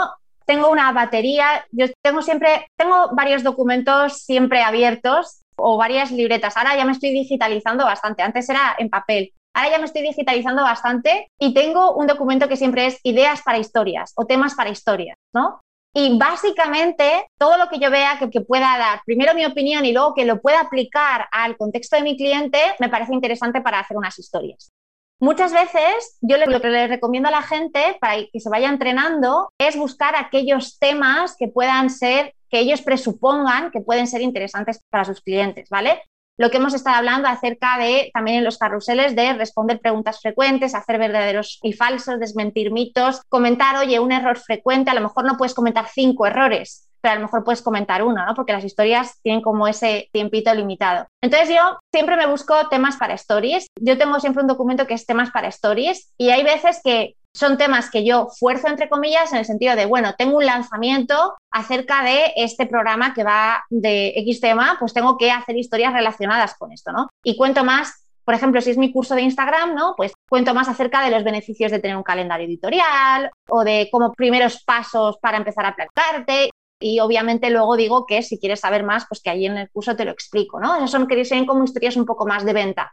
tengo 0.45 0.73
una 0.73 0.91
batería, 0.91 1.65
yo 1.71 1.87
tengo 2.03 2.21
siempre, 2.21 2.67
tengo 2.77 3.11
varios 3.15 3.45
documentos 3.45 4.23
siempre 4.23 4.61
abiertos 4.61 5.43
o 5.55 5.77
varias 5.77 6.11
libretas. 6.11 6.57
Ahora 6.57 6.77
ya 6.77 6.85
me 6.85 6.91
estoy 6.91 7.11
digitalizando 7.11 7.85
bastante. 7.85 8.25
Antes 8.25 8.49
era 8.49 8.75
en 8.77 8.91
papel. 8.91 9.33
Ahora 9.55 9.71
ya 9.71 9.79
me 9.79 9.85
estoy 9.85 10.03
digitalizando 10.03 10.63
bastante 10.63 11.31
y 11.39 11.55
tengo 11.55 11.95
un 11.95 12.07
documento 12.07 12.49
que 12.49 12.57
siempre 12.57 12.87
es 12.87 12.99
ideas 13.05 13.43
para 13.43 13.59
historias 13.59 14.13
o 14.17 14.27
temas 14.27 14.55
para 14.55 14.71
historias, 14.71 15.17
¿no? 15.33 15.61
Y 15.97 16.19
básicamente 16.19 17.29
todo 17.39 17.57
lo 17.57 17.69
que 17.69 17.79
yo 17.79 17.89
vea 17.89 18.19
que, 18.19 18.29
que, 18.29 18.41
pueda 18.41 18.77
dar, 18.77 19.03
primero 19.07 19.33
mi 19.33 19.47
opinión 19.47 19.85
y 19.85 19.93
luego 19.93 20.13
que 20.13 20.25
lo 20.25 20.41
pueda 20.41 20.61
aplicar 20.61 21.29
al 21.31 21.57
contexto 21.57 21.95
de 21.95 22.03
mi 22.03 22.17
cliente, 22.17 22.59
me 22.81 22.89
parece 22.89 23.15
interesante 23.15 23.61
para 23.61 23.79
hacer 23.79 23.97
unas 23.97 24.19
historias. 24.19 24.73
Muchas 25.21 25.53
veces 25.53 26.19
yo 26.21 26.37
lo 26.37 26.61
que 26.61 26.69
les 26.69 26.89
recomiendo 26.89 27.29
a 27.29 27.33
la 27.33 27.43
gente 27.43 27.97
para 28.01 28.17
que 28.31 28.41
se 28.41 28.51
vaya 28.51 28.69
entrenando 28.69 29.49
es 29.59 29.77
buscar 29.77 30.17
aquellos 30.17 30.79
temas 30.79 31.37
que 31.39 31.49
puedan 31.49 31.89
ser, 31.89 32.35
que 32.51 32.59
ellos 32.59 32.83
presupongan 32.83 33.71
que 33.71 33.81
pueden 33.81 34.09
ser 34.09 34.21
interesantes 34.21 34.81
para 34.91 35.05
sus 35.05 35.21
clientes, 35.21 35.69
¿vale? 35.71 36.03
Lo 36.37 36.51
que 36.51 36.57
hemos 36.57 36.75
estado 36.75 36.97
hablando 36.97 37.29
acerca 37.29 37.79
de 37.79 38.11
también 38.13 38.39
en 38.39 38.45
los 38.45 38.59
carruseles 38.59 39.15
de 39.15 39.35
responder 39.35 39.81
preguntas 39.81 40.21
frecuentes, 40.21 40.75
hacer 40.75 40.99
verdaderos 40.99 41.61
y 41.63 41.75
falsos, 41.75 42.19
desmentir 42.19 42.73
mitos, 42.73 43.23
comentar, 43.29 43.77
oye, 43.77 44.01
un 44.01 44.11
error 44.11 44.37
frecuente, 44.37 44.91
a 44.91 44.95
lo 44.95 45.01
mejor 45.01 45.25
no 45.25 45.37
puedes 45.37 45.55
comentar 45.55 45.87
cinco 45.87 46.27
errores, 46.27 46.89
pero 47.01 47.13
a 47.13 47.17
lo 47.17 47.23
mejor 47.23 47.45
puedes 47.45 47.63
comentar 47.63 48.03
uno, 48.03 48.27
¿no? 48.27 48.35
Porque 48.35 48.53
las 48.53 48.65
historias 48.65 49.21
tienen 49.23 49.43
como 49.43 49.69
ese 49.69 50.09
tiempito 50.11 50.53
limitado. 50.55 51.07
Entonces 51.23 51.51
yo 51.51 51.79
siempre 51.93 52.17
me 52.17 52.27
busco 52.27 52.69
temas 52.69 52.97
para 52.97 53.15
stories. 53.15 53.67
Yo 53.81 53.97
tengo 53.97 54.19
siempre 54.19 54.43
un 54.43 54.49
documento 54.49 54.87
que 54.87 54.95
es 54.95 55.07
temas 55.07 55.31
para 55.31 55.49
stories 55.49 56.13
y 56.19 56.31
hay 56.31 56.43
veces 56.43 56.81
que 56.83 57.15
son 57.35 57.59
temas 57.59 57.91
que 57.91 58.05
yo 58.05 58.29
fuerzo 58.39 58.69
entre 58.69 58.89
comillas 58.89 59.33
en 59.33 59.39
el 59.39 59.45
sentido 59.45 59.75
de, 59.77 59.87
bueno, 59.87 60.15
tengo 60.17 60.39
un 60.39 60.47
lanzamiento 60.47 61.35
acerca 61.51 62.05
de 62.05 62.33
este 62.37 62.67
programa 62.67 63.13
que 63.13 63.25
va 63.25 63.65
de 63.71 64.13
X 64.17 64.41
tema, 64.41 64.77
pues 64.79 64.93
tengo 64.95 65.19
que 65.19 65.31
hacer 65.31 65.57
historias 65.57 65.93
relacionadas 65.93 66.55
con 66.57 66.73
esto, 66.73 66.93
¿no? 66.93 67.09
Y 67.25 67.37
cuento 67.37 67.65
más 67.65 68.01
por 68.25 68.35
ejemplo, 68.35 68.61
si 68.63 68.71
es 68.71 68.79
mi 68.79 68.91
curso 68.91 69.15
de 69.15 69.21
Instagram, 69.21 69.75
¿no? 69.75 69.93
Pues 69.99 70.15
cuento 70.29 70.55
más 70.55 70.69
acerca 70.69 71.05
de 71.05 71.11
los 71.11 71.25
beneficios 71.25 71.71
de 71.71 71.79
tener 71.79 71.95
un 71.95 72.03
calendario 72.03 72.47
editorial 72.47 73.31
o 73.49 73.65
de 73.65 73.89
cómo 73.93 74.13
primeros 74.13 74.63
pasos 74.65 75.19
para 75.19 75.37
empezar 75.37 75.67
a 75.67 75.77
plantarte 75.77 76.51
y 76.81 77.01
obviamente 77.01 77.51
luego 77.51 77.77
digo 77.77 78.07
que 78.07 78.23
si 78.23 78.39
quieres 78.39 78.61
saber 78.61 78.83
más, 78.83 79.07
pues 79.07 79.21
que 79.23 79.31
ahí 79.31 79.47
en 79.47 79.59
el 79.59 79.71
curso 79.71 79.95
te 79.95 80.05
lo 80.05 80.11
explico, 80.11 80.59
¿no? 80.59 80.77
Esas 80.77 80.91
son 80.91 81.07
que 81.07 81.25
ser 81.25 81.45
como 81.47 81.65
historias 81.65 81.97
un 81.97 82.07
poco 82.07 82.27
más 82.27 82.45
de 82.45 82.53
venta. 82.53 82.93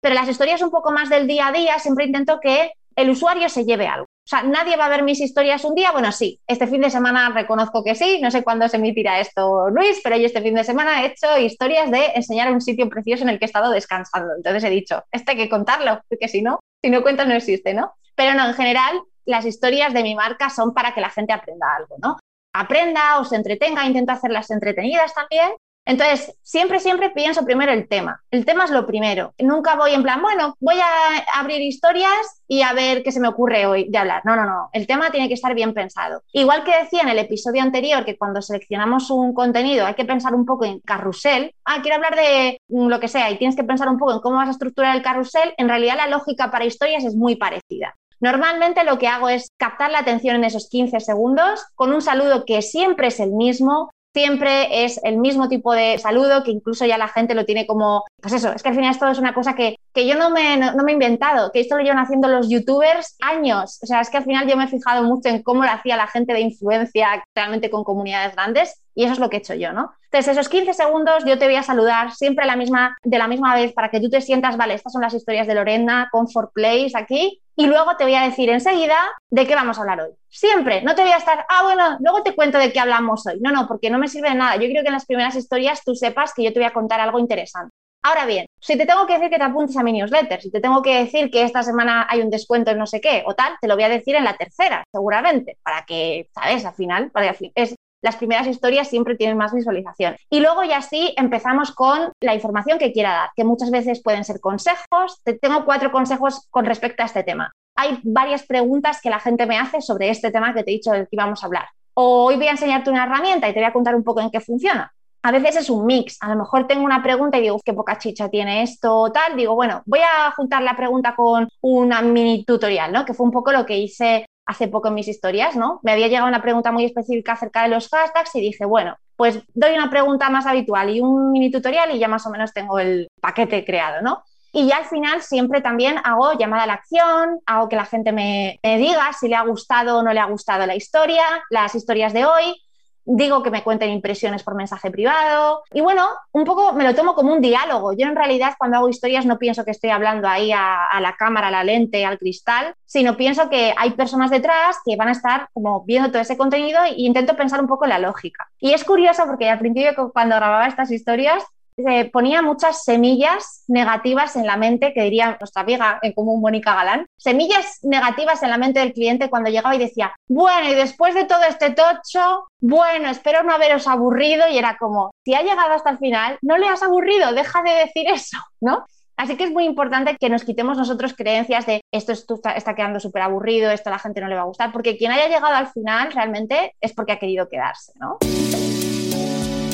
Pero 0.00 0.14
las 0.14 0.28
historias 0.28 0.60
un 0.60 0.70
poco 0.70 0.92
más 0.92 1.08
del 1.08 1.26
día 1.26 1.48
a 1.48 1.52
día 1.52 1.78
siempre 1.78 2.04
intento 2.04 2.38
que 2.40 2.72
el 2.96 3.10
usuario 3.10 3.48
se 3.48 3.64
lleve 3.64 3.86
algo. 3.86 4.04
O 4.04 4.28
sea, 4.28 4.42
nadie 4.42 4.76
va 4.76 4.86
a 4.86 4.88
ver 4.88 5.02
mis 5.02 5.20
historias 5.20 5.64
un 5.64 5.74
día. 5.74 5.92
Bueno, 5.92 6.10
sí, 6.10 6.40
este 6.46 6.66
fin 6.66 6.80
de 6.80 6.90
semana 6.90 7.30
reconozco 7.30 7.84
que 7.84 7.94
sí. 7.94 8.20
No 8.22 8.30
sé 8.30 8.42
cuándo 8.42 8.68
se 8.68 8.78
emitirá 8.78 9.20
esto, 9.20 9.68
Luis, 9.70 10.00
pero 10.02 10.16
yo 10.16 10.26
este 10.26 10.40
fin 10.40 10.54
de 10.54 10.64
semana 10.64 11.02
he 11.02 11.06
hecho 11.08 11.38
historias 11.38 11.90
de 11.90 12.06
enseñar 12.14 12.50
un 12.50 12.60
sitio 12.60 12.88
precioso 12.88 13.24
en 13.24 13.28
el 13.28 13.38
que 13.38 13.44
he 13.44 13.46
estado 13.46 13.70
descansando. 13.70 14.34
Entonces 14.36 14.64
he 14.64 14.70
dicho, 14.70 15.02
este 15.12 15.32
hay 15.32 15.36
que 15.36 15.48
contarlo, 15.48 16.00
porque 16.08 16.28
si 16.28 16.40
no, 16.40 16.60
si 16.82 16.90
no 16.90 17.02
cuentas 17.02 17.28
no 17.28 17.34
existe, 17.34 17.74
¿no? 17.74 17.92
Pero 18.14 18.34
no, 18.34 18.46
en 18.46 18.54
general, 18.54 19.00
las 19.26 19.44
historias 19.44 19.92
de 19.92 20.02
mi 20.02 20.14
marca 20.14 20.48
son 20.48 20.72
para 20.72 20.94
que 20.94 21.00
la 21.00 21.10
gente 21.10 21.32
aprenda 21.32 21.66
algo, 21.76 21.96
¿no? 22.02 22.16
aprenda 22.54 23.18
o 23.18 23.24
se 23.24 23.36
entretenga, 23.36 23.84
intento 23.84 24.12
hacerlas 24.12 24.50
entretenidas 24.50 25.12
también. 25.12 25.52
Entonces, 25.86 26.34
siempre, 26.42 26.80
siempre 26.80 27.10
pienso 27.10 27.44
primero 27.44 27.70
el 27.70 27.88
tema. 27.88 28.22
El 28.30 28.44
tema 28.46 28.64
es 28.64 28.70
lo 28.70 28.86
primero. 28.86 29.34
Nunca 29.38 29.76
voy 29.76 29.92
en 29.92 30.02
plan, 30.02 30.22
bueno, 30.22 30.56
voy 30.60 30.76
a 30.76 31.38
abrir 31.38 31.60
historias 31.60 32.42
y 32.48 32.62
a 32.62 32.72
ver 32.72 33.02
qué 33.02 33.12
se 33.12 33.20
me 33.20 33.28
ocurre 33.28 33.66
hoy 33.66 33.90
de 33.90 33.98
hablar. 33.98 34.22
No, 34.24 34.34
no, 34.34 34.46
no. 34.46 34.70
El 34.72 34.86
tema 34.86 35.10
tiene 35.10 35.28
que 35.28 35.34
estar 35.34 35.54
bien 35.54 35.74
pensado. 35.74 36.22
Igual 36.32 36.64
que 36.64 36.76
decía 36.76 37.02
en 37.02 37.10
el 37.10 37.18
episodio 37.18 37.62
anterior 37.62 38.04
que 38.04 38.16
cuando 38.16 38.40
seleccionamos 38.40 39.10
un 39.10 39.34
contenido 39.34 39.84
hay 39.84 39.94
que 39.94 40.06
pensar 40.06 40.34
un 40.34 40.46
poco 40.46 40.64
en 40.64 40.80
carrusel. 40.80 41.54
Ah, 41.64 41.80
quiero 41.82 41.96
hablar 41.96 42.16
de 42.16 42.58
lo 42.68 42.98
que 42.98 43.08
sea 43.08 43.30
y 43.30 43.36
tienes 43.36 43.56
que 43.56 43.64
pensar 43.64 43.88
un 43.88 43.98
poco 43.98 44.14
en 44.14 44.20
cómo 44.20 44.36
vas 44.36 44.48
a 44.48 44.52
estructurar 44.52 44.96
el 44.96 45.02
carrusel. 45.02 45.52
En 45.58 45.68
realidad 45.68 45.96
la 45.96 46.08
lógica 46.08 46.50
para 46.50 46.64
historias 46.64 47.04
es 47.04 47.14
muy 47.14 47.36
parecida. 47.36 47.94
Normalmente 48.20 48.84
lo 48.84 48.98
que 48.98 49.08
hago 49.08 49.28
es 49.28 49.50
captar 49.58 49.90
la 49.90 49.98
atención 49.98 50.36
en 50.36 50.44
esos 50.44 50.70
15 50.70 50.98
segundos 51.00 51.62
con 51.74 51.92
un 51.92 52.00
saludo 52.00 52.46
que 52.46 52.62
siempre 52.62 53.08
es 53.08 53.20
el 53.20 53.32
mismo, 53.32 53.90
siempre 54.14 54.84
es 54.84 55.00
el 55.02 55.18
mismo 55.18 55.48
tipo 55.48 55.74
de 55.74 55.98
saludo 55.98 56.44
que 56.44 56.52
incluso 56.52 56.86
ya 56.86 56.96
la 56.96 57.08
gente 57.08 57.34
lo 57.34 57.44
tiene 57.44 57.66
como, 57.66 58.04
pues 58.22 58.34
eso, 58.34 58.52
es 58.52 58.62
que 58.62 58.68
al 58.68 58.76
final 58.76 58.92
esto 58.92 59.08
es 59.08 59.18
una 59.18 59.34
cosa 59.34 59.56
que, 59.56 59.76
yo 59.94 60.14
no 60.14 60.30
me, 60.30 60.56
no, 60.56 60.82
me, 60.84 60.92
he 60.92 60.94
inventado, 60.94 61.50
que 61.52 61.60
esto 61.60 61.76
lo 61.76 61.82
llevan 61.82 61.98
haciendo 61.98 62.28
los 62.28 62.48
youtubers 62.48 63.16
años. 63.20 63.78
O 63.82 63.86
sea, 63.86 64.00
es 64.00 64.10
que 64.10 64.18
al 64.18 64.24
final 64.24 64.48
yo 64.48 64.56
me 64.56 64.64
he 64.64 64.68
fijado 64.68 65.02
mucho 65.02 65.28
en 65.28 65.42
cómo 65.42 65.64
lo 65.64 65.70
hacía 65.70 65.96
la 65.96 66.06
gente 66.06 66.32
de 66.32 66.40
influencia 66.40 67.24
realmente 67.34 67.70
con 67.70 67.84
comunidades 67.84 68.34
grandes 68.34 68.80
y 68.94 69.04
eso 69.04 69.14
es 69.14 69.18
lo 69.18 69.28
que 69.28 69.36
he 69.36 69.40
hecho 69.40 69.54
yo, 69.54 69.72
¿no? 69.72 69.90
Entonces, 70.04 70.32
esos 70.32 70.48
15 70.48 70.74
segundos 70.74 71.24
yo 71.24 71.36
te 71.38 71.46
voy 71.46 71.56
a 71.56 71.64
saludar 71.64 72.12
siempre 72.12 72.46
la 72.46 72.54
misma, 72.54 72.96
de 73.02 73.18
la 73.18 73.26
misma 73.26 73.54
vez 73.54 73.72
para 73.72 73.90
que 73.90 74.00
tú 74.00 74.08
te 74.08 74.20
sientas, 74.20 74.56
vale, 74.56 74.74
estas 74.74 74.92
son 74.92 75.02
las 75.02 75.14
historias 75.14 75.48
de 75.48 75.56
Lorena, 75.56 76.08
Comfort 76.12 76.52
Place 76.52 76.92
aquí, 76.94 77.42
y 77.56 77.66
luego 77.66 77.96
te 77.96 78.04
voy 78.04 78.14
a 78.14 78.22
decir 78.22 78.50
enseguida 78.50 78.96
de 79.30 79.46
qué 79.46 79.54
vamos 79.54 79.78
a 79.78 79.82
hablar 79.82 80.00
hoy. 80.00 80.10
Siempre, 80.28 80.82
no 80.82 80.94
te 80.94 81.02
voy 81.02 81.12
a 81.12 81.16
estar, 81.18 81.46
ah, 81.48 81.62
bueno, 81.62 81.96
luego 82.00 82.22
te 82.22 82.34
cuento 82.34 82.58
de 82.58 82.72
qué 82.72 82.80
hablamos 82.80 83.26
hoy. 83.26 83.38
No, 83.40 83.52
no, 83.52 83.68
porque 83.68 83.90
no 83.90 83.98
me 83.98 84.08
sirve 84.08 84.30
de 84.30 84.34
nada. 84.36 84.56
Yo 84.56 84.68
creo 84.68 84.82
que 84.82 84.88
en 84.88 84.94
las 84.94 85.06
primeras 85.06 85.36
historias 85.36 85.82
tú 85.84 85.94
sepas 85.94 86.34
que 86.34 86.42
yo 86.42 86.52
te 86.52 86.58
voy 86.58 86.66
a 86.66 86.72
contar 86.72 87.00
algo 87.00 87.18
interesante. 87.18 87.72
Ahora 88.02 88.26
bien, 88.26 88.44
si 88.60 88.76
te 88.76 88.84
tengo 88.84 89.06
que 89.06 89.14
decir 89.14 89.30
que 89.30 89.38
te 89.38 89.44
apuntes 89.44 89.76
a 89.78 89.82
mi 89.82 89.92
newsletter, 89.92 90.42
si 90.42 90.50
te 90.50 90.60
tengo 90.60 90.82
que 90.82 90.94
decir 91.04 91.30
que 91.30 91.42
esta 91.42 91.62
semana 91.62 92.06
hay 92.08 92.20
un 92.20 92.28
descuento 92.28 92.70
en 92.70 92.78
no 92.78 92.86
sé 92.86 93.00
qué 93.00 93.22
o 93.26 93.34
tal, 93.34 93.54
te 93.62 93.66
lo 93.66 93.76
voy 93.76 93.84
a 93.84 93.88
decir 93.88 94.14
en 94.14 94.24
la 94.24 94.36
tercera, 94.36 94.84
seguramente, 94.92 95.56
para 95.62 95.86
que, 95.86 96.28
¿sabes? 96.34 96.66
Al 96.66 96.74
final, 96.74 97.10
para, 97.10 97.34
es, 97.54 97.74
las 98.04 98.16
primeras 98.16 98.46
historias 98.46 98.88
siempre 98.88 99.16
tienen 99.16 99.38
más 99.38 99.54
visualización. 99.54 100.16
Y 100.28 100.40
luego 100.40 100.62
ya 100.62 100.82
sí 100.82 101.14
empezamos 101.16 101.72
con 101.72 102.12
la 102.20 102.34
información 102.34 102.78
que 102.78 102.92
quiera 102.92 103.12
dar, 103.12 103.30
que 103.34 103.44
muchas 103.44 103.70
veces 103.70 104.02
pueden 104.02 104.24
ser 104.24 104.40
consejos. 104.40 105.22
tengo 105.40 105.64
cuatro 105.64 105.90
consejos 105.90 106.46
con 106.50 106.66
respecto 106.66 107.02
a 107.02 107.06
este 107.06 107.22
tema. 107.22 107.50
Hay 107.74 107.98
varias 108.02 108.44
preguntas 108.44 109.00
que 109.00 109.08
la 109.08 109.20
gente 109.20 109.46
me 109.46 109.58
hace 109.58 109.80
sobre 109.80 110.10
este 110.10 110.30
tema 110.30 110.52
que 110.52 110.62
te 110.62 110.70
he 110.70 110.74
dicho 110.74 110.90
del 110.90 111.04
que 111.04 111.16
íbamos 111.16 111.42
a 111.42 111.46
hablar. 111.46 111.64
O 111.94 112.26
hoy 112.26 112.36
voy 112.36 112.48
a 112.48 112.50
enseñarte 112.50 112.90
una 112.90 113.04
herramienta 113.04 113.48
y 113.48 113.54
te 113.54 113.60
voy 113.60 113.68
a 113.68 113.72
contar 113.72 113.94
un 113.94 114.04
poco 114.04 114.20
en 114.20 114.30
qué 114.30 114.40
funciona. 114.40 114.92
A 115.22 115.32
veces 115.32 115.56
es 115.56 115.70
un 115.70 115.86
mix. 115.86 116.18
A 116.20 116.28
lo 116.28 116.36
mejor 116.36 116.66
tengo 116.66 116.84
una 116.84 117.02
pregunta 117.02 117.38
y 117.38 117.42
digo, 117.42 117.58
qué 117.64 117.72
poca 117.72 117.96
chicha 117.96 118.28
tiene 118.28 118.62
esto 118.62 118.94
o 118.94 119.10
tal. 119.10 119.34
Digo, 119.34 119.54
bueno, 119.54 119.82
voy 119.86 120.00
a 120.00 120.30
juntar 120.32 120.62
la 120.62 120.76
pregunta 120.76 121.16
con 121.16 121.48
una 121.62 122.02
mini 122.02 122.44
tutorial, 122.44 122.92
¿no? 122.92 123.06
Que 123.06 123.14
fue 123.14 123.24
un 123.24 123.32
poco 123.32 123.50
lo 123.50 123.64
que 123.64 123.78
hice 123.78 124.26
hace 124.46 124.68
poco 124.68 124.88
en 124.88 124.94
mis 124.94 125.08
historias, 125.08 125.56
¿no? 125.56 125.80
Me 125.82 125.92
había 125.92 126.08
llegado 126.08 126.28
una 126.28 126.42
pregunta 126.42 126.72
muy 126.72 126.84
específica 126.84 127.32
acerca 127.32 127.62
de 127.62 127.68
los 127.68 127.88
hashtags 127.88 128.34
y 128.34 128.40
dije, 128.40 128.64
bueno, 128.64 128.96
pues 129.16 129.40
doy 129.54 129.74
una 129.74 129.90
pregunta 129.90 130.30
más 130.30 130.46
habitual 130.46 130.90
y 130.90 131.00
un 131.00 131.32
mini 131.32 131.50
tutorial 131.50 131.94
y 131.94 131.98
ya 131.98 132.08
más 132.08 132.26
o 132.26 132.30
menos 132.30 132.52
tengo 132.52 132.78
el 132.78 133.08
paquete 133.20 133.64
creado, 133.64 134.02
¿no? 134.02 134.22
Y 134.52 134.68
ya 134.68 134.76
al 134.76 134.84
final 134.84 135.20
siempre 135.20 135.60
también 135.60 135.96
hago 136.04 136.38
llamada 136.38 136.62
a 136.62 136.66
la 136.66 136.74
acción, 136.74 137.40
hago 137.44 137.68
que 137.68 137.74
la 137.74 137.86
gente 137.86 138.12
me, 138.12 138.60
me 138.62 138.78
diga 138.78 139.12
si 139.12 139.28
le 139.28 139.34
ha 139.34 139.42
gustado 139.42 139.98
o 139.98 140.02
no 140.02 140.12
le 140.12 140.20
ha 140.20 140.26
gustado 140.26 140.64
la 140.64 140.76
historia, 140.76 141.24
las 141.50 141.74
historias 141.74 142.12
de 142.12 142.24
hoy, 142.24 142.63
digo 143.04 143.42
que 143.42 143.50
me 143.50 143.62
cuenten 143.62 143.90
impresiones 143.90 144.42
por 144.42 144.54
mensaje 144.54 144.90
privado 144.90 145.62
y 145.72 145.80
bueno, 145.80 146.06
un 146.32 146.44
poco 146.44 146.72
me 146.72 146.84
lo 146.84 146.94
tomo 146.94 147.14
como 147.14 147.32
un 147.32 147.40
diálogo. 147.40 147.92
Yo 147.92 148.06
en 148.06 148.16
realidad 148.16 148.54
cuando 148.58 148.78
hago 148.78 148.88
historias 148.88 149.26
no 149.26 149.38
pienso 149.38 149.64
que 149.64 149.70
estoy 149.70 149.90
hablando 149.90 150.28
ahí 150.28 150.52
a, 150.52 151.00
la 151.00 151.16
cámara, 151.16 151.48
a 151.48 151.50
la 151.50 151.64
lente, 151.64 152.04
al 152.04 152.18
cristal, 152.18 152.74
sino 152.84 153.16
pienso 153.16 153.48
que 153.50 153.74
hay 153.76 153.90
personas 153.90 154.30
detrás 154.30 154.78
que 154.84 154.96
van 154.96 155.08
a 155.08 155.12
estar 155.12 155.48
como 155.52 155.84
viendo 155.84 156.10
todo 156.10 156.22
ese 156.22 156.36
contenido 156.36 156.82
e 156.84 156.94
intento 156.96 157.36
pensar 157.36 157.60
un 157.60 157.66
poco 157.66 157.84
en 157.84 157.90
la 157.90 157.98
lógica. 157.98 158.48
Y 158.58 158.72
es 158.72 158.84
curioso 158.84 159.24
porque 159.26 159.50
al 159.50 159.58
principio 159.58 160.12
cuando 160.12 160.36
grababa 160.36 160.66
estas 160.66 160.90
historias 160.90 161.44
se 161.76 162.04
ponía 162.06 162.42
muchas 162.42 162.84
semillas 162.84 163.64
negativas 163.68 164.36
en 164.36 164.46
la 164.46 164.56
mente, 164.56 164.92
que 164.92 165.02
diría 165.02 165.36
nuestra 165.40 165.62
amiga 165.62 165.98
en 166.02 166.12
común 166.12 166.40
Mónica 166.40 166.74
Galán, 166.74 167.06
semillas 167.16 167.78
negativas 167.82 168.42
en 168.42 168.50
la 168.50 168.58
mente 168.58 168.80
del 168.80 168.92
cliente 168.92 169.30
cuando 169.30 169.50
llegaba 169.50 169.74
y 169.74 169.78
decía, 169.78 170.14
bueno, 170.28 170.70
y 170.70 170.74
después 170.74 171.14
de 171.14 171.24
todo 171.24 171.42
este 171.44 171.70
tocho, 171.70 172.48
bueno, 172.60 173.08
espero 173.08 173.42
no 173.42 173.52
haberos 173.52 173.88
aburrido 173.88 174.48
y 174.48 174.58
era 174.58 174.76
como, 174.78 175.10
si 175.24 175.34
ha 175.34 175.42
llegado 175.42 175.72
hasta 175.72 175.90
el 175.90 175.98
final, 175.98 176.38
no 176.42 176.58
le 176.58 176.68
has 176.68 176.82
aburrido, 176.82 177.32
deja 177.32 177.62
de 177.62 177.72
decir 177.72 178.06
eso, 178.08 178.38
¿no? 178.60 178.84
Así 179.16 179.36
que 179.36 179.44
es 179.44 179.52
muy 179.52 179.64
importante 179.64 180.16
que 180.18 180.28
nos 180.28 180.44
quitemos 180.44 180.76
nosotros 180.76 181.14
creencias 181.14 181.66
de 181.66 181.82
esto 181.92 182.12
está, 182.12 182.74
quedando 182.74 182.98
súper 182.98 183.22
aburrido, 183.22 183.70
esto 183.70 183.90
a 183.90 183.92
la 183.92 183.98
gente 184.00 184.20
no 184.20 184.28
le 184.28 184.34
va 184.34 184.42
a 184.42 184.46
gustar, 184.46 184.72
porque 184.72 184.96
quien 184.96 185.12
haya 185.12 185.28
llegado 185.28 185.54
al 185.54 185.68
final 185.68 186.10
realmente 186.12 186.74
es 186.80 186.92
porque 186.92 187.12
ha 187.12 187.18
querido 187.18 187.48
quedarse, 187.48 187.92
¿no? 188.00 188.18